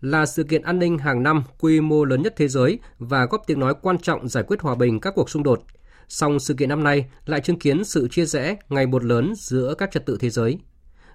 [0.00, 3.42] Là sự kiện an ninh hàng năm quy mô lớn nhất thế giới và góp
[3.46, 5.62] tiếng nói quan trọng giải quyết hòa bình các cuộc xung đột.
[6.08, 9.74] Song sự kiện năm nay lại chứng kiến sự chia rẽ ngày một lớn giữa
[9.78, 10.58] các trật tự thế giới.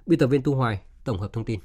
[0.06, 1.60] Biên tập viên Tu Hoài tổng hợp thông tin.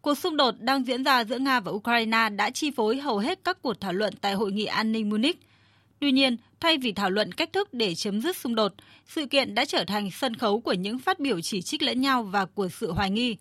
[0.00, 3.38] Cuộc xung đột đang diễn ra giữa Nga và Ukraine đã chi phối hầu hết
[3.44, 5.40] các cuộc thảo luận tại Hội nghị an ninh Munich.
[6.00, 8.72] Tuy nhiên, thay vì thảo luận cách thức để chấm dứt xung đột,
[9.06, 12.22] sự kiện đã trở thành sân khấu của những phát biểu chỉ trích lẫn nhau
[12.22, 13.36] và của sự hoài nghi.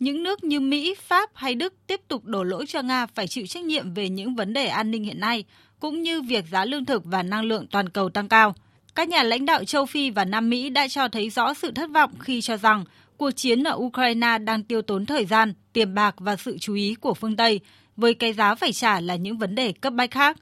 [0.00, 3.46] Những nước như Mỹ, Pháp hay Đức tiếp tục đổ lỗi cho Nga phải chịu
[3.46, 5.44] trách nhiệm về những vấn đề an ninh hiện nay,
[5.80, 8.54] cũng như việc giá lương thực và năng lượng toàn cầu tăng cao.
[8.94, 11.90] Các nhà lãnh đạo châu Phi và Nam Mỹ đã cho thấy rõ sự thất
[11.90, 12.84] vọng khi cho rằng
[13.16, 16.94] cuộc chiến ở Ukraine đang tiêu tốn thời gian, tiền bạc và sự chú ý
[16.94, 17.60] của phương Tây,
[17.96, 20.36] với cái giá phải trả là những vấn đề cấp bách khác.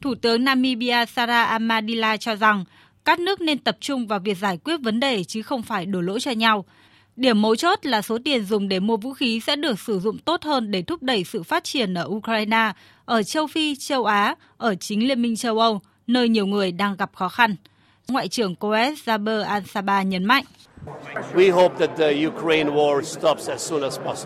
[0.00, 2.64] Thủ tướng Namibia Sarah Amadila cho rằng
[3.04, 6.00] các nước nên tập trung vào việc giải quyết vấn đề chứ không phải đổ
[6.00, 6.64] lỗi cho nhau.
[7.16, 10.18] Điểm mấu chốt là số tiền dùng để mua vũ khí sẽ được sử dụng
[10.18, 12.72] tốt hơn để thúc đẩy sự phát triển ở Ukraine,
[13.04, 16.96] ở châu Phi, châu Á, ở chính Liên minh châu Âu, nơi nhiều người đang
[16.96, 17.56] gặp khó khăn.
[18.08, 20.44] Ngoại trưởng Coes Jaber Al-Saba nhấn mạnh.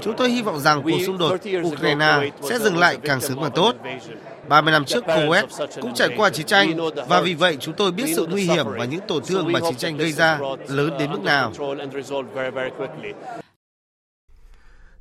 [0.00, 3.50] Chúng tôi hy vọng rằng cuộc xung đột Ukraine sẽ dừng lại càng sớm càng
[3.54, 3.76] tốt.
[4.48, 5.46] 30 năm trước Kuwait
[5.80, 6.76] cũng trải qua chiến tranh
[7.08, 9.76] và vì vậy chúng tôi biết sự nguy hiểm và những tổn thương mà chiến
[9.76, 11.52] tranh gây ra lớn đến mức nào.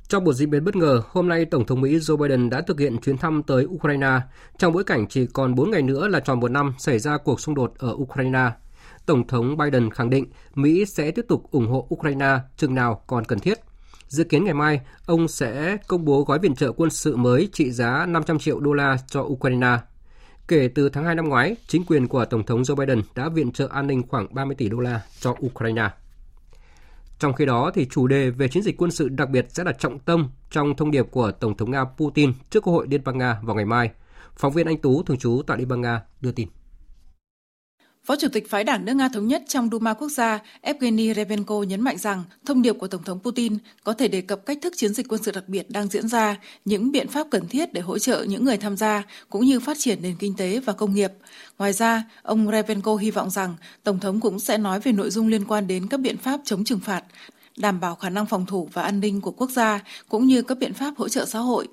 [0.08, 2.80] Trong một diễn biến bất ngờ, hôm nay Tổng thống Mỹ Joe Biden đã thực
[2.80, 4.20] hiện chuyến thăm tới Ukraine
[4.58, 7.40] trong bối cảnh chỉ còn 4 ngày nữa là tròn một năm xảy ra cuộc
[7.40, 8.50] xung đột ở Ukraine.
[9.06, 10.24] Tổng thống Biden khẳng định
[10.54, 13.58] Mỹ sẽ tiếp tục ủng hộ Ukraine chừng nào còn cần thiết.
[14.08, 17.70] Dự kiến ngày mai, ông sẽ công bố gói viện trợ quân sự mới trị
[17.70, 19.78] giá 500 triệu đô la cho Ukraine.
[20.48, 23.52] Kể từ tháng 2 năm ngoái, chính quyền của Tổng thống Joe Biden đã viện
[23.52, 25.90] trợ an ninh khoảng 30 tỷ đô la cho Ukraine.
[27.18, 29.72] Trong khi đó, thì chủ đề về chiến dịch quân sự đặc biệt sẽ là
[29.72, 33.18] trọng tâm trong thông điệp của Tổng thống Nga Putin trước Quốc hội Liên bang
[33.18, 33.90] Nga vào ngày mai.
[34.36, 36.48] Phóng viên Anh Tú, thường trú tại Liên bang Nga, đưa tin.
[38.08, 41.62] Phó Chủ tịch phái đảng nước Nga Thống nhất trong Duma Quốc gia Evgeny Revenko
[41.62, 44.72] nhấn mạnh rằng thông điệp của Tổng thống Putin có thể đề cập cách thức
[44.76, 47.80] chiến dịch quân sự đặc biệt đang diễn ra, những biện pháp cần thiết để
[47.80, 50.94] hỗ trợ những người tham gia, cũng như phát triển nền kinh tế và công
[50.94, 51.12] nghiệp.
[51.58, 55.28] Ngoài ra, ông Revenko hy vọng rằng Tổng thống cũng sẽ nói về nội dung
[55.28, 57.04] liên quan đến các biện pháp chống trừng phạt,
[57.56, 60.58] đảm bảo khả năng phòng thủ và an ninh của quốc gia, cũng như các
[60.58, 61.68] biện pháp hỗ trợ xã hội.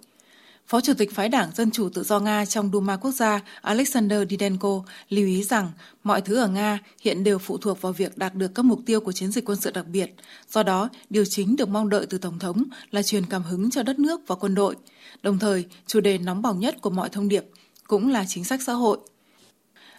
[0.68, 4.20] Phó Chủ tịch phái đảng Dân Chủ Tự do Nga trong Duma Quốc gia Alexander
[4.30, 5.72] Didenko lưu ý rằng
[6.03, 8.99] mọi thứ ở Nga hiện đều phụ thuộc vào việc đạt được các mục tiêu
[8.99, 10.16] của chiến dịch quân sự đặc biệt.
[10.49, 13.84] Do đó, điều chính được mong đợi từ Tổng thống là truyền cảm hứng cho
[13.84, 14.76] đất nước và quân đội.
[15.22, 17.45] Đồng thời, chủ đề nóng bỏng nhất của mọi thông điệp
[17.88, 18.97] cũng là chính sách xã hội.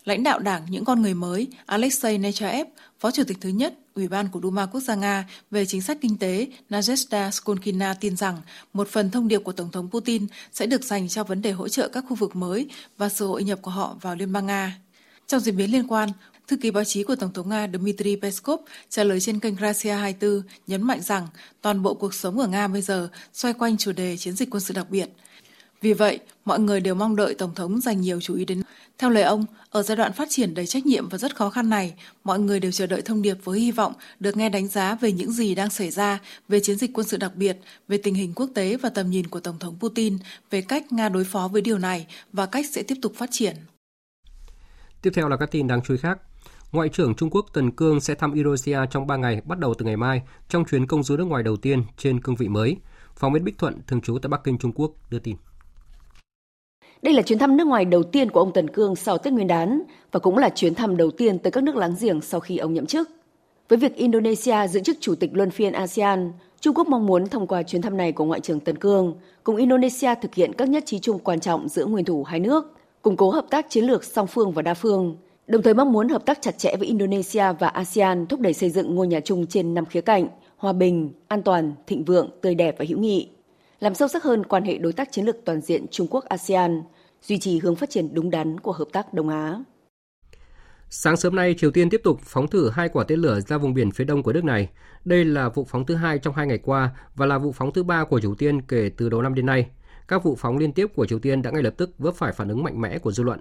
[0.04, 2.66] Lãnh đạo đảng Những Con Người Mới Alexei Nechaev,
[3.00, 5.98] Phó Chủ tịch thứ nhất Ủy ban của Duma Quốc gia Nga về chính sách
[6.00, 8.40] kinh tế Nadezhda Skolkina tin rằng
[8.72, 11.68] một phần thông điệp của Tổng thống Putin sẽ được dành cho vấn đề hỗ
[11.68, 12.68] trợ các khu vực mới
[12.98, 14.78] và sự hội nhập của họ vào Liên bang Nga.
[15.26, 16.08] Trong diễn biến liên quan,
[16.48, 19.92] Thư ký báo chí của Tổng thống Nga Dmitry Peskov trả lời trên kênh Russia
[19.92, 21.26] 24 nhấn mạnh rằng
[21.62, 24.60] toàn bộ cuộc sống ở Nga bây giờ xoay quanh chủ đề chiến dịch quân
[24.60, 25.08] sự đặc biệt–
[25.80, 28.62] vì vậy, mọi người đều mong đợi Tổng thống dành nhiều chú ý đến.
[28.98, 31.68] Theo lời ông, ở giai đoạn phát triển đầy trách nhiệm và rất khó khăn
[31.68, 31.94] này,
[32.24, 35.12] mọi người đều chờ đợi thông điệp với hy vọng được nghe đánh giá về
[35.12, 36.18] những gì đang xảy ra,
[36.48, 39.26] về chiến dịch quân sự đặc biệt, về tình hình quốc tế và tầm nhìn
[39.26, 40.18] của Tổng thống Putin,
[40.50, 43.56] về cách Nga đối phó với điều này và cách sẽ tiếp tục phát triển.
[45.02, 46.18] Tiếp theo là các tin đáng chú ý khác.
[46.72, 49.84] Ngoại trưởng Trung Quốc Tần Cương sẽ thăm Indonesia trong 3 ngày bắt đầu từ
[49.84, 52.76] ngày mai trong chuyến công du nước ngoài đầu tiên trên cương vị mới.
[53.16, 55.36] Phóng viên Bích Thuận, thường trú tại Bắc Kinh, Trung Quốc, đưa tin.
[57.02, 59.46] Đây là chuyến thăm nước ngoài đầu tiên của ông Tần Cương sau Tết Nguyên
[59.46, 59.82] đán
[60.12, 62.74] và cũng là chuyến thăm đầu tiên tới các nước láng giềng sau khi ông
[62.74, 63.10] nhậm chức.
[63.68, 67.46] Với việc Indonesia giữ chức chủ tịch luân phiên ASEAN, Trung Quốc mong muốn thông
[67.46, 70.82] qua chuyến thăm này của Ngoại trưởng Tần Cương cùng Indonesia thực hiện các nhất
[70.86, 74.04] trí chung quan trọng giữa nguyên thủ hai nước, củng cố hợp tác chiến lược
[74.04, 75.16] song phương và đa phương,
[75.46, 78.70] đồng thời mong muốn hợp tác chặt chẽ với Indonesia và ASEAN thúc đẩy xây
[78.70, 82.54] dựng ngôi nhà chung trên năm khía cạnh, hòa bình, an toàn, thịnh vượng, tươi
[82.54, 83.28] đẹp và hữu nghị
[83.80, 86.82] làm sâu sắc hơn quan hệ đối tác chiến lược toàn diện Trung Quốc-ASEAN,
[87.22, 89.58] duy trì hướng phát triển đúng đắn của hợp tác Đông Á.
[90.90, 93.74] Sáng sớm nay, Triều Tiên tiếp tục phóng thử hai quả tên lửa ra vùng
[93.74, 94.68] biển phía đông của nước này.
[95.04, 97.82] Đây là vụ phóng thứ hai trong hai ngày qua và là vụ phóng thứ
[97.82, 99.66] ba của Triều Tiên kể từ đầu năm đến nay.
[100.08, 102.48] Các vụ phóng liên tiếp của Triều Tiên đã ngay lập tức vấp phải phản
[102.48, 103.40] ứng mạnh mẽ của dư luận.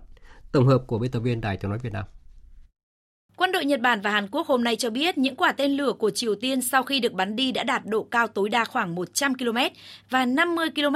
[0.51, 2.05] Tổng hợp của biên tập viên Đài Tiếng nói Việt Nam.
[3.38, 5.93] Quân đội Nhật Bản và Hàn Quốc hôm nay cho biết những quả tên lửa
[5.93, 8.95] của Triều Tiên sau khi được bắn đi đã đạt độ cao tối đa khoảng
[8.95, 9.57] 100 km
[10.09, 10.95] và 50 km,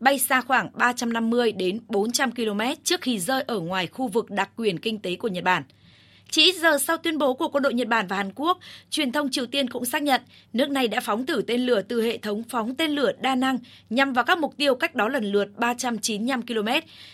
[0.00, 4.50] bay xa khoảng 350 đến 400 km trước khi rơi ở ngoài khu vực đặc
[4.56, 5.62] quyền kinh tế của Nhật Bản.
[6.30, 8.58] Chỉ ít giờ sau tuyên bố của quân đội Nhật Bản và Hàn Quốc,
[8.90, 10.20] truyền thông Triều Tiên cũng xác nhận
[10.52, 13.58] nước này đã phóng thử tên lửa từ hệ thống phóng tên lửa đa năng
[13.90, 16.68] nhằm vào các mục tiêu cách đó lần lượt 395 km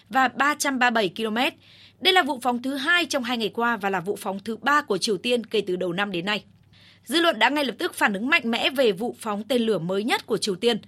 [0.08, 1.36] và 337 km.
[2.00, 4.56] Đây là vụ phóng thứ hai trong hai ngày qua và là vụ phóng thứ
[4.56, 6.44] ba của Triều Tiên kể từ đầu năm đến nay.
[7.04, 9.78] Dư luận đã ngay lập tức phản ứng mạnh mẽ về vụ phóng tên lửa
[9.78, 10.78] mới nhất của Triều Tiên.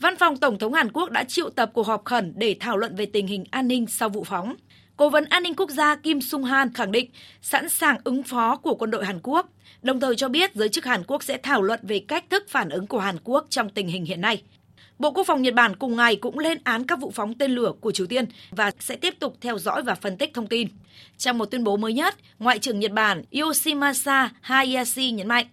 [0.00, 2.96] Văn phòng Tổng thống Hàn Quốc đã triệu tập cuộc họp khẩn để thảo luận
[2.96, 4.54] về tình hình an ninh sau vụ phóng.
[4.96, 7.10] Cố vấn an ninh quốc gia Kim Sung Han khẳng định
[7.42, 9.48] sẵn sàng ứng phó của quân đội Hàn Quốc,
[9.82, 12.68] đồng thời cho biết giới chức Hàn Quốc sẽ thảo luận về cách thức phản
[12.68, 14.42] ứng của Hàn Quốc trong tình hình hiện nay.
[14.98, 17.72] Bộ Quốc phòng Nhật Bản cùng ngày cũng lên án các vụ phóng tên lửa
[17.80, 20.68] của Triều Tiên và sẽ tiếp tục theo dõi và phân tích thông tin.
[21.18, 25.46] Trong một tuyên bố mới nhất, Ngoại trưởng Nhật Bản Yoshimasa Hayashi nhấn mạnh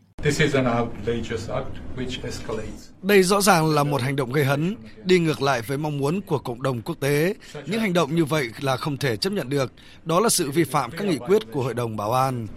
[3.02, 6.22] đây rõ ràng là một hành động gây hấn, đi ngược lại với mong muốn
[6.22, 7.36] của cộng đồng quốc tế.
[7.66, 9.72] Những hành động như vậy là không thể chấp nhận được.
[10.04, 12.48] Đó là sự vi phạm các nghị quyết của Hội đồng Bảo an.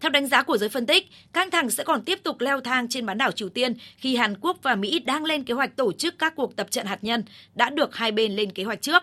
[0.00, 2.88] Theo đánh giá của giới phân tích, căng thẳng sẽ còn tiếp tục leo thang
[2.88, 5.92] trên bán đảo Triều Tiên khi Hàn Quốc và Mỹ đang lên kế hoạch tổ
[5.92, 9.02] chức các cuộc tập trận hạt nhân đã được hai bên lên kế hoạch trước.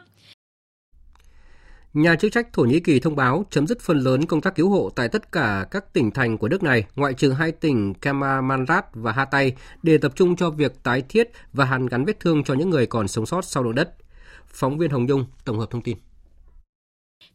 [1.95, 4.69] Nhà chức trách Thổ Nhĩ Kỳ thông báo chấm dứt phần lớn công tác cứu
[4.69, 8.85] hộ tại tất cả các tỉnh thành của nước này, ngoại trừ hai tỉnh Kamamanrat
[8.93, 12.53] và Hatay, để tập trung cho việc tái thiết và hàn gắn vết thương cho
[12.53, 13.89] những người còn sống sót sau động đất.
[14.47, 15.97] Phóng viên Hồng Dung tổng hợp thông tin.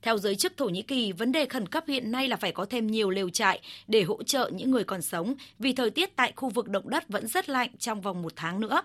[0.02, 2.64] Theo giới chức Thổ Nhĩ Kỳ, vấn đề khẩn cấp hiện nay là phải có
[2.64, 6.32] thêm nhiều lều trại để hỗ trợ những người còn sống vì thời tiết tại
[6.36, 8.82] khu vực động đất vẫn rất lạnh trong vòng một tháng nữa.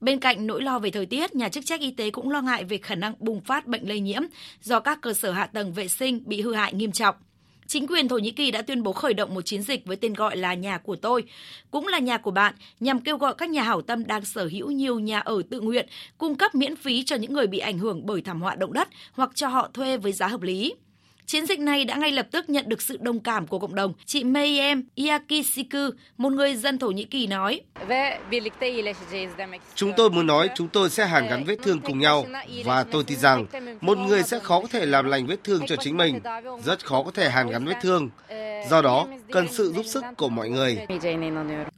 [0.00, 2.64] Bên cạnh nỗi lo về thời tiết, nhà chức trách y tế cũng lo ngại
[2.64, 4.22] về khả năng bùng phát bệnh lây nhiễm
[4.62, 7.14] do các cơ sở hạ tầng vệ sinh bị hư hại nghiêm trọng.
[7.66, 10.14] Chính quyền Thổ Nhĩ Kỳ đã tuyên bố khởi động một chiến dịch với tên
[10.14, 11.24] gọi là Nhà của tôi,
[11.70, 14.70] cũng là nhà của bạn, nhằm kêu gọi các nhà hảo tâm đang sở hữu
[14.70, 15.86] nhiều nhà ở tự nguyện
[16.18, 18.88] cung cấp miễn phí cho những người bị ảnh hưởng bởi thảm họa động đất
[19.12, 20.74] hoặc cho họ thuê với giá hợp lý.
[21.26, 23.92] Chiến dịch này đã ngay lập tức nhận được sự đồng cảm của cộng đồng.
[24.04, 27.60] Chị Mayem Iakisiku, một người dân Thổ Nhĩ Kỳ nói.
[29.74, 32.26] Chúng tôi muốn nói chúng tôi sẽ hàn gắn vết thương cùng nhau
[32.64, 33.46] và tôi tin rằng
[33.80, 36.20] một người sẽ khó có thể làm lành vết thương cho chính mình,
[36.64, 38.10] rất khó có thể hàn gắn vết thương.
[38.70, 40.78] Do đó, cần sự giúp sức của mọi người.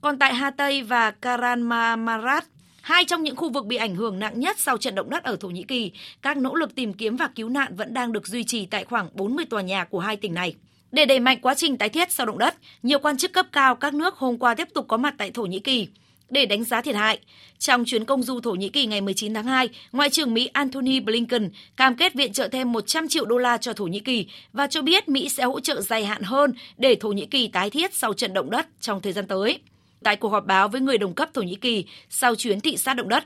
[0.00, 2.44] Còn tại Hà Tây và Karanmamarat,
[2.88, 5.36] hai trong những khu vực bị ảnh hưởng nặng nhất sau trận động đất ở
[5.40, 5.90] Thổ Nhĩ Kỳ.
[6.22, 9.08] Các nỗ lực tìm kiếm và cứu nạn vẫn đang được duy trì tại khoảng
[9.12, 10.54] 40 tòa nhà của hai tỉnh này.
[10.92, 13.74] Để đẩy mạnh quá trình tái thiết sau động đất, nhiều quan chức cấp cao
[13.74, 15.88] các nước hôm qua tiếp tục có mặt tại Thổ Nhĩ Kỳ
[16.30, 17.18] để đánh giá thiệt hại.
[17.58, 21.00] Trong chuyến công du Thổ Nhĩ Kỳ ngày 19 tháng 2, Ngoại trưởng Mỹ Antony
[21.00, 24.66] Blinken cam kết viện trợ thêm 100 triệu đô la cho Thổ Nhĩ Kỳ và
[24.66, 27.94] cho biết Mỹ sẽ hỗ trợ dài hạn hơn để Thổ Nhĩ Kỳ tái thiết
[27.94, 29.60] sau trận động đất trong thời gian tới.
[30.02, 32.94] Tại cuộc họp báo với người đồng cấp Thổ Nhĩ Kỳ sau chuyến thị sát
[32.94, 33.24] động đất,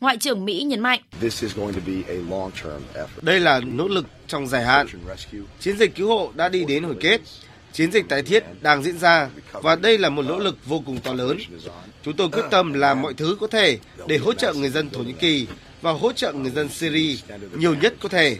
[0.00, 1.00] Ngoại trưởng Mỹ nhấn mạnh.
[3.22, 4.86] Đây là nỗ lực trong dài hạn.
[5.60, 7.20] Chiến dịch cứu hộ đã đi đến hồi kết.
[7.72, 11.00] Chiến dịch tái thiết đang diễn ra và đây là một nỗ lực vô cùng
[11.00, 11.38] to lớn.
[12.04, 15.00] Chúng tôi quyết tâm làm mọi thứ có thể để hỗ trợ người dân Thổ
[15.00, 15.46] Nhĩ Kỳ
[15.82, 17.16] và hỗ trợ người dân Syria
[17.56, 18.38] nhiều nhất có thể.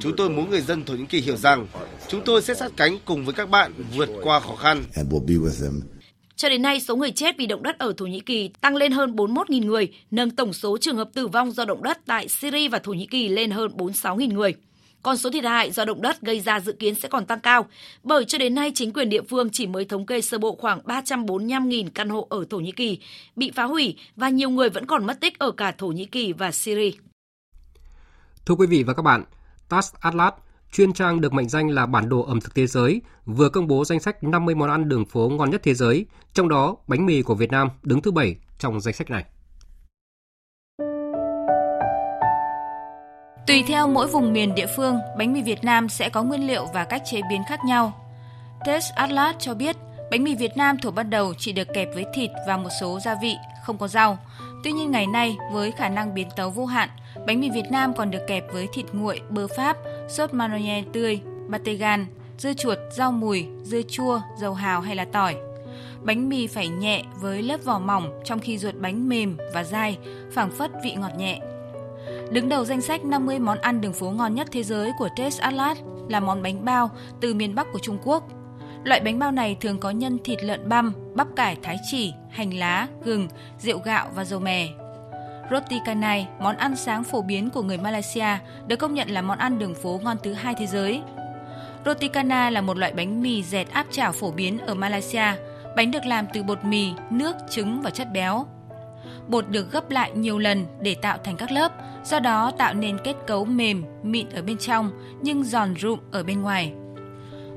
[0.00, 1.66] Chúng tôi muốn người dân Thổ Nhĩ Kỳ hiểu rằng
[2.08, 4.84] chúng tôi sẽ sát cánh cùng với các bạn vượt qua khó khăn.
[6.38, 8.92] Cho đến nay, số người chết vì động đất ở Thổ Nhĩ Kỳ tăng lên
[8.92, 12.68] hơn 41.000 người, nâng tổng số trường hợp tử vong do động đất tại Syria
[12.68, 14.54] và Thổ Nhĩ Kỳ lên hơn 46.000 người.
[15.02, 17.66] Còn số thiệt hại do động đất gây ra dự kiến sẽ còn tăng cao,
[18.02, 20.80] bởi cho đến nay chính quyền địa phương chỉ mới thống kê sơ bộ khoảng
[20.80, 22.98] 345.000 căn hộ ở Thổ Nhĩ Kỳ
[23.36, 26.32] bị phá hủy và nhiều người vẫn còn mất tích ở cả Thổ Nhĩ Kỳ
[26.32, 26.90] và Syria.
[28.46, 29.24] Thưa quý vị và các bạn,
[29.68, 30.32] TASS Atlas
[30.72, 33.84] chuyên trang được mệnh danh là bản đồ ẩm thực thế giới, vừa công bố
[33.84, 37.22] danh sách 50 món ăn đường phố ngon nhất thế giới, trong đó bánh mì
[37.22, 39.24] của Việt Nam đứng thứ 7 trong danh sách này.
[43.46, 46.66] Tùy theo mỗi vùng miền địa phương, bánh mì Việt Nam sẽ có nguyên liệu
[46.74, 47.92] và cách chế biến khác nhau.
[48.66, 49.76] Test Atlas cho biết,
[50.10, 53.00] bánh mì Việt Nam thủ ban đầu chỉ được kẹp với thịt và một số
[53.04, 54.18] gia vị, không có rau.
[54.64, 56.88] Tuy nhiên ngày nay, với khả năng biến tấu vô hạn,
[57.26, 59.76] bánh mì Việt Nam còn được kẹp với thịt nguội, bơ Pháp,
[60.08, 62.06] sốt mayonnaise tươi, pate gan,
[62.38, 65.36] dưa chuột, rau mùi, dưa chua, dầu hào hay là tỏi.
[66.02, 69.98] Bánh mì phải nhẹ với lớp vỏ mỏng trong khi ruột bánh mềm và dai,
[70.32, 71.40] phảng phất vị ngọt nhẹ.
[72.30, 75.42] Đứng đầu danh sách 50 món ăn đường phố ngon nhất thế giới của Taste
[75.42, 75.78] Atlas
[76.08, 76.90] là món bánh bao
[77.20, 78.24] từ miền Bắc của Trung Quốc.
[78.88, 82.54] Loại bánh bao này thường có nhân thịt lợn băm, bắp cải thái chỉ, hành
[82.54, 83.28] lá, gừng,
[83.58, 84.68] rượu gạo và dầu mè.
[85.50, 89.38] Roti canai, món ăn sáng phổ biến của người Malaysia, được công nhận là món
[89.38, 91.02] ăn đường phố ngon thứ hai thế giới.
[91.86, 95.24] Roti canai là một loại bánh mì dẹt áp chảo phổ biến ở Malaysia.
[95.76, 98.46] Bánh được làm từ bột mì, nước, trứng và chất béo.
[99.28, 101.72] Bột được gấp lại nhiều lần để tạo thành các lớp,
[102.04, 104.90] do đó tạo nên kết cấu mềm, mịn ở bên trong
[105.22, 106.72] nhưng giòn rụm ở bên ngoài.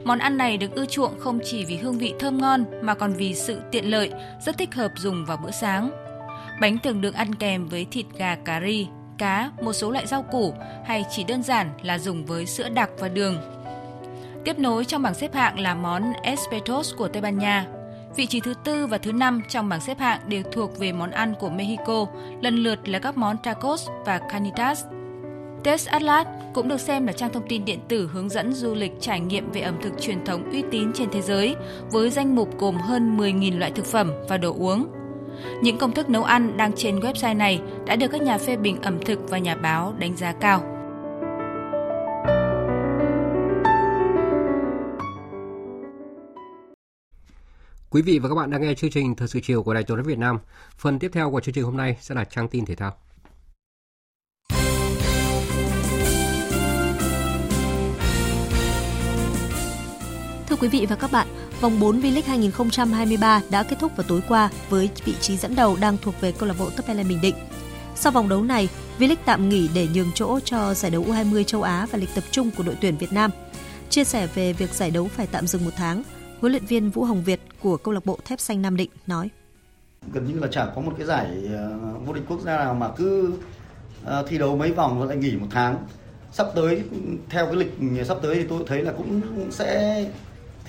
[0.03, 3.13] Món ăn này được ưa chuộng không chỉ vì hương vị thơm ngon mà còn
[3.13, 4.11] vì sự tiện lợi,
[4.45, 5.91] rất thích hợp dùng vào bữa sáng.
[6.61, 8.87] Bánh thường được ăn kèm với thịt gà cà ri,
[9.17, 10.53] cá, một số loại rau củ
[10.85, 13.37] hay chỉ đơn giản là dùng với sữa đặc và đường.
[14.45, 17.65] Tiếp nối trong bảng xếp hạng là món espetos của Tây Ban Nha.
[18.15, 21.11] Vị trí thứ tư và thứ năm trong bảng xếp hạng đều thuộc về món
[21.11, 22.05] ăn của Mexico,
[22.41, 24.83] lần lượt là các món tacos và canitas.
[25.63, 28.91] Test Atlas cũng được xem là trang thông tin điện tử hướng dẫn du lịch
[28.99, 31.55] trải nghiệm về ẩm thực truyền thống uy tín trên thế giới,
[31.91, 34.87] với danh mục gồm hơn 10.000 loại thực phẩm và đồ uống.
[35.63, 38.81] Những công thức nấu ăn đang trên website này đã được các nhà phê bình
[38.81, 40.63] ẩm thực và nhà báo đánh giá cao.
[47.89, 49.97] Quý vị và các bạn đang nghe chương trình Thời sự chiều của Đài Truyền
[49.97, 50.39] hình Việt Nam.
[50.77, 52.93] Phần tiếp theo của chương trình hôm nay sẽ là trang tin thể thao.
[60.61, 61.27] Quý vị và các bạn,
[61.61, 65.77] vòng 4 V-League 2023 đã kết thúc vào tối qua với vị trí dẫn đầu
[65.81, 67.35] đang thuộc về câu lạc bộ Top Bình Định.
[67.95, 71.61] Sau vòng đấu này, V-League tạm nghỉ để nhường chỗ cho giải đấu U20 châu
[71.61, 73.31] Á và lịch tập trung của đội tuyển Việt Nam.
[73.89, 76.03] Chia sẻ về việc giải đấu phải tạm dừng một tháng,
[76.39, 79.29] huấn luyện viên Vũ Hồng Việt của câu lạc bộ Thép Xanh Nam Định nói:
[80.13, 82.89] Gần như là chả có một cái giải ờ, vô địch quốc gia nào mà
[82.97, 83.33] cứ
[84.05, 85.77] ờ, thi đấu mấy vòng rồi lại nghỉ một tháng.
[86.31, 86.83] Sắp tới
[87.29, 90.05] theo cái lịch sắp tới thì tôi thấy là cũng sẽ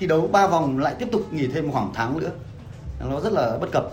[0.03, 2.31] thi đấu 3 vòng lại tiếp tục nghỉ thêm khoảng tháng nữa.
[3.01, 3.85] Nó rất là bất cập.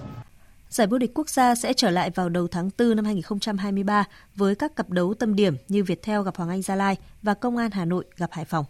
[0.70, 4.04] Giải vô địch quốc gia sẽ trở lại vào đầu tháng 4 năm 2023
[4.36, 7.58] với các cặp đấu tâm điểm như Viettel gặp Hoàng Anh Gia Lai và Công
[7.58, 8.66] an Hà Nội gặp Hải Phòng.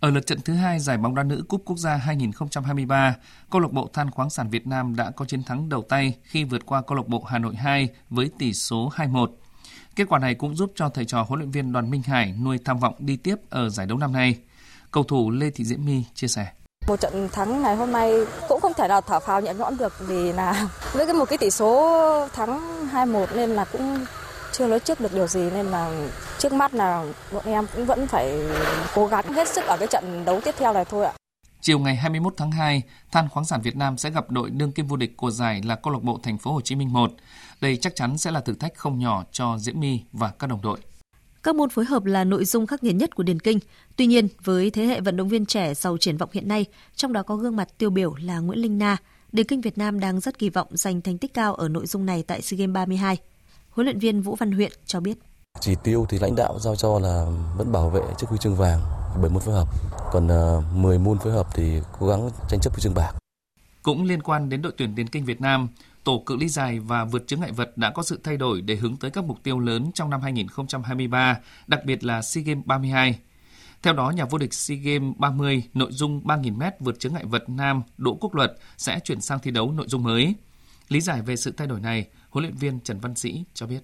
[0.00, 3.16] Ở lượt trận thứ hai giải bóng đá nữ Cúp Quốc gia 2023,
[3.50, 6.44] câu lạc bộ Than khoáng sản Việt Nam đã có chiến thắng đầu tay khi
[6.44, 9.26] vượt qua câu lạc bộ Hà Nội 2 với tỷ số 2-1.
[9.96, 12.58] Kết quả này cũng giúp cho thầy trò huấn luyện viên Đoàn Minh Hải nuôi
[12.64, 14.38] tham vọng đi tiếp ở giải đấu năm nay.
[14.92, 16.46] Cầu thủ Lê Thị Diễm My chia sẻ.
[16.88, 18.12] Một trận thắng ngày hôm nay
[18.48, 21.38] cũng không thể nào thở phào nhẹ nhõm được vì là với cái một cái
[21.38, 22.60] tỷ số thắng
[22.92, 24.04] 2-1 nên là cũng
[24.52, 28.06] chưa nói trước được điều gì nên là trước mắt là bọn em cũng vẫn
[28.06, 28.40] phải
[28.94, 31.12] cố gắng hết sức ở cái trận đấu tiếp theo này thôi ạ.
[31.60, 32.82] Chiều ngày 21 tháng 2,
[33.12, 35.76] Than khoáng sản Việt Nam sẽ gặp đội đương kim vô địch của giải là
[35.76, 37.12] câu lạc bộ Thành phố Hồ Chí Minh 1.
[37.60, 40.62] Đây chắc chắn sẽ là thử thách không nhỏ cho Diễm My và các đồng
[40.62, 40.78] đội.
[41.42, 43.58] Các môn phối hợp là nội dung khắc nghiệt nhất của Điền Kinh.
[43.96, 46.66] Tuy nhiên, với thế hệ vận động viên trẻ giàu triển vọng hiện nay,
[46.96, 48.96] trong đó có gương mặt tiêu biểu là Nguyễn Linh Na,
[49.32, 52.06] Điền Kinh Việt Nam đang rất kỳ vọng giành thành tích cao ở nội dung
[52.06, 53.16] này tại SEA Games 32.
[53.70, 55.18] Huấn luyện viên Vũ Văn Huyện cho biết.
[55.60, 57.26] Chỉ tiêu thì lãnh đạo giao cho là
[57.56, 58.80] vẫn bảo vệ chiếc huy chương vàng
[59.20, 59.68] bởi môn phối hợp.
[60.12, 60.28] Còn
[60.82, 63.12] 10 môn phối hợp thì cố gắng tranh chấp huy chương bạc.
[63.82, 65.68] Cũng liên quan đến đội tuyển Điền Kinh Việt Nam,
[66.04, 68.76] tổ cự ly dài và vượt chướng ngại vật đã có sự thay đổi để
[68.76, 73.18] hướng tới các mục tiêu lớn trong năm 2023, đặc biệt là SEA Games 32.
[73.82, 77.48] Theo đó, nhà vô địch SEA Games 30 nội dung 3.000m vượt chướng ngại vật
[77.48, 80.34] nam Đỗ Quốc Luật sẽ chuyển sang thi đấu nội dung mới.
[80.88, 83.80] Lý giải về sự thay đổi này, huấn luyện viên Trần Văn Sĩ cho biết.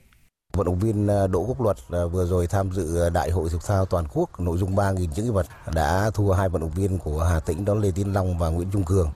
[0.53, 3.49] Vận động viên ờ, Đỗ Quốc Luật ờ, vừa rồi tham dự ờ, Đại hội
[3.53, 6.71] thể thao toàn quốc nội dung 3.000 chướng ngại vật đã thua hai vận động
[6.71, 9.11] viên của Hà Tĩnh đó Lê Tiến Long và Nguyễn Trung Cường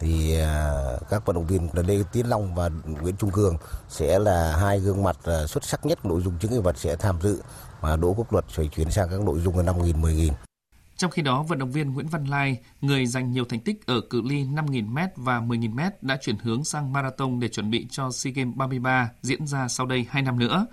[0.00, 0.72] thì à,
[1.10, 2.70] các vận động viên là Lê Tiến Long và
[3.02, 3.56] Nguyễn Trung Cường
[3.88, 6.96] sẽ là hai gương mặt à, xuất sắc nhất nội dung chứng ngại vật sẽ
[6.96, 7.42] tham dự
[7.80, 10.32] và Đỗ Quốc Luật sẽ chuyển sang các nội dung là 5.000, 10.000.
[10.96, 14.00] Trong khi đó, vận động viên Nguyễn Văn Lai, người giành nhiều thành tích ở
[14.00, 18.32] cự ly 5.000m và 10.000m đã chuyển hướng sang marathon để chuẩn bị cho SEA
[18.32, 20.66] Games 33 diễn ra sau đây 2 năm nữa.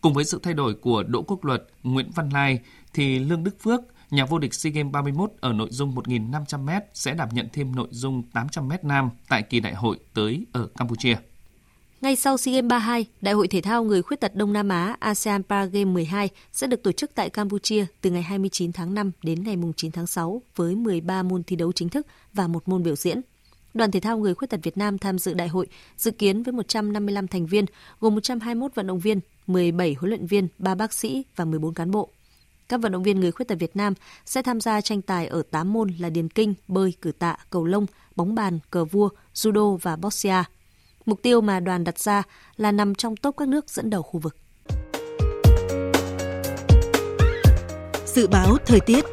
[0.00, 2.60] Cùng với sự thay đổi của Đỗ Quốc Luật, Nguyễn Văn Lai,
[2.94, 3.80] thì Lương Đức Phước,
[4.10, 7.88] nhà vô địch SEA Games 31 ở nội dung 1.500m sẽ đảm nhận thêm nội
[7.90, 11.16] dung 800m nam tại kỳ đại hội tới ở Campuchia.
[12.00, 14.96] Ngay sau SEA Games 32, Đại hội thể thao người khuyết tật Đông Nam Á
[15.00, 19.44] ASEAN Paragame 12 sẽ được tổ chức tại Campuchia từ ngày 29 tháng 5 đến
[19.44, 22.96] ngày 9 tháng 6 với 13 môn thi đấu chính thức và một môn biểu
[22.96, 23.20] diễn.
[23.74, 26.52] Đoàn thể thao người khuyết tật Việt Nam tham dự đại hội dự kiến với
[26.52, 27.64] 155 thành viên,
[28.00, 31.90] gồm 121 vận động viên, 17 huấn luyện viên, 3 bác sĩ và 14 cán
[31.90, 32.10] bộ.
[32.68, 33.94] Các vận động viên người khuyết tật Việt Nam
[34.24, 37.64] sẽ tham gia tranh tài ở 8 môn là điền kinh, bơi, cử tạ, cầu
[37.64, 40.42] lông, bóng bàn, cờ vua, judo và boxia.
[41.06, 42.22] Mục tiêu mà đoàn đặt ra
[42.56, 44.36] là nằm trong top các nước dẫn đầu khu vực.
[48.06, 49.04] Dự báo thời tiết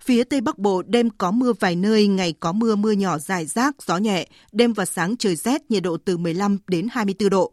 [0.00, 3.46] Phía Tây Bắc Bộ đêm có mưa vài nơi, ngày có mưa mưa nhỏ dài
[3.46, 7.52] rác, gió nhẹ, đêm và sáng trời rét, nhiệt độ từ 15 đến 24 độ.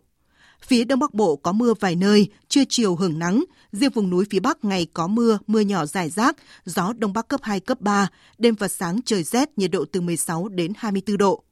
[0.61, 4.25] Phía Đông Bắc Bộ có mưa vài nơi, trưa chiều hưởng nắng, riêng vùng núi
[4.29, 6.35] phía Bắc ngày có mưa, mưa nhỏ rải rác,
[6.65, 8.07] gió Đông Bắc cấp 2, cấp 3,
[8.37, 11.43] đêm và sáng trời rét, nhiệt độ từ 16 đến 24 độ.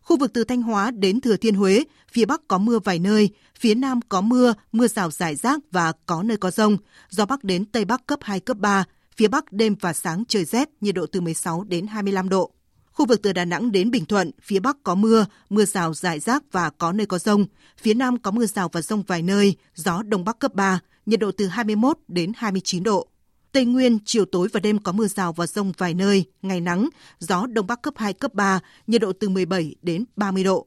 [0.00, 3.30] Khu vực từ Thanh Hóa đến Thừa Thiên Huế, phía Bắc có mưa vài nơi,
[3.58, 6.76] phía Nam có mưa, mưa rào rải rác và có nơi có rông,
[7.10, 8.84] gió Bắc đến Tây Bắc cấp 2, cấp 3,
[9.16, 12.52] phía Bắc đêm và sáng trời rét, nhiệt độ từ 16 đến 25 độ.
[12.96, 16.20] Khu vực từ Đà Nẵng đến Bình Thuận, phía Bắc có mưa, mưa rào rải
[16.20, 17.46] rác và có nơi có rông.
[17.78, 21.20] Phía Nam có mưa rào và rông vài nơi, gió Đông Bắc cấp 3, nhiệt
[21.20, 23.08] độ từ 21 đến 29 độ.
[23.52, 26.88] Tây Nguyên, chiều tối và đêm có mưa rào và rông vài nơi, ngày nắng,
[27.18, 30.66] gió Đông Bắc cấp 2, cấp 3, nhiệt độ từ 17 đến 30 độ.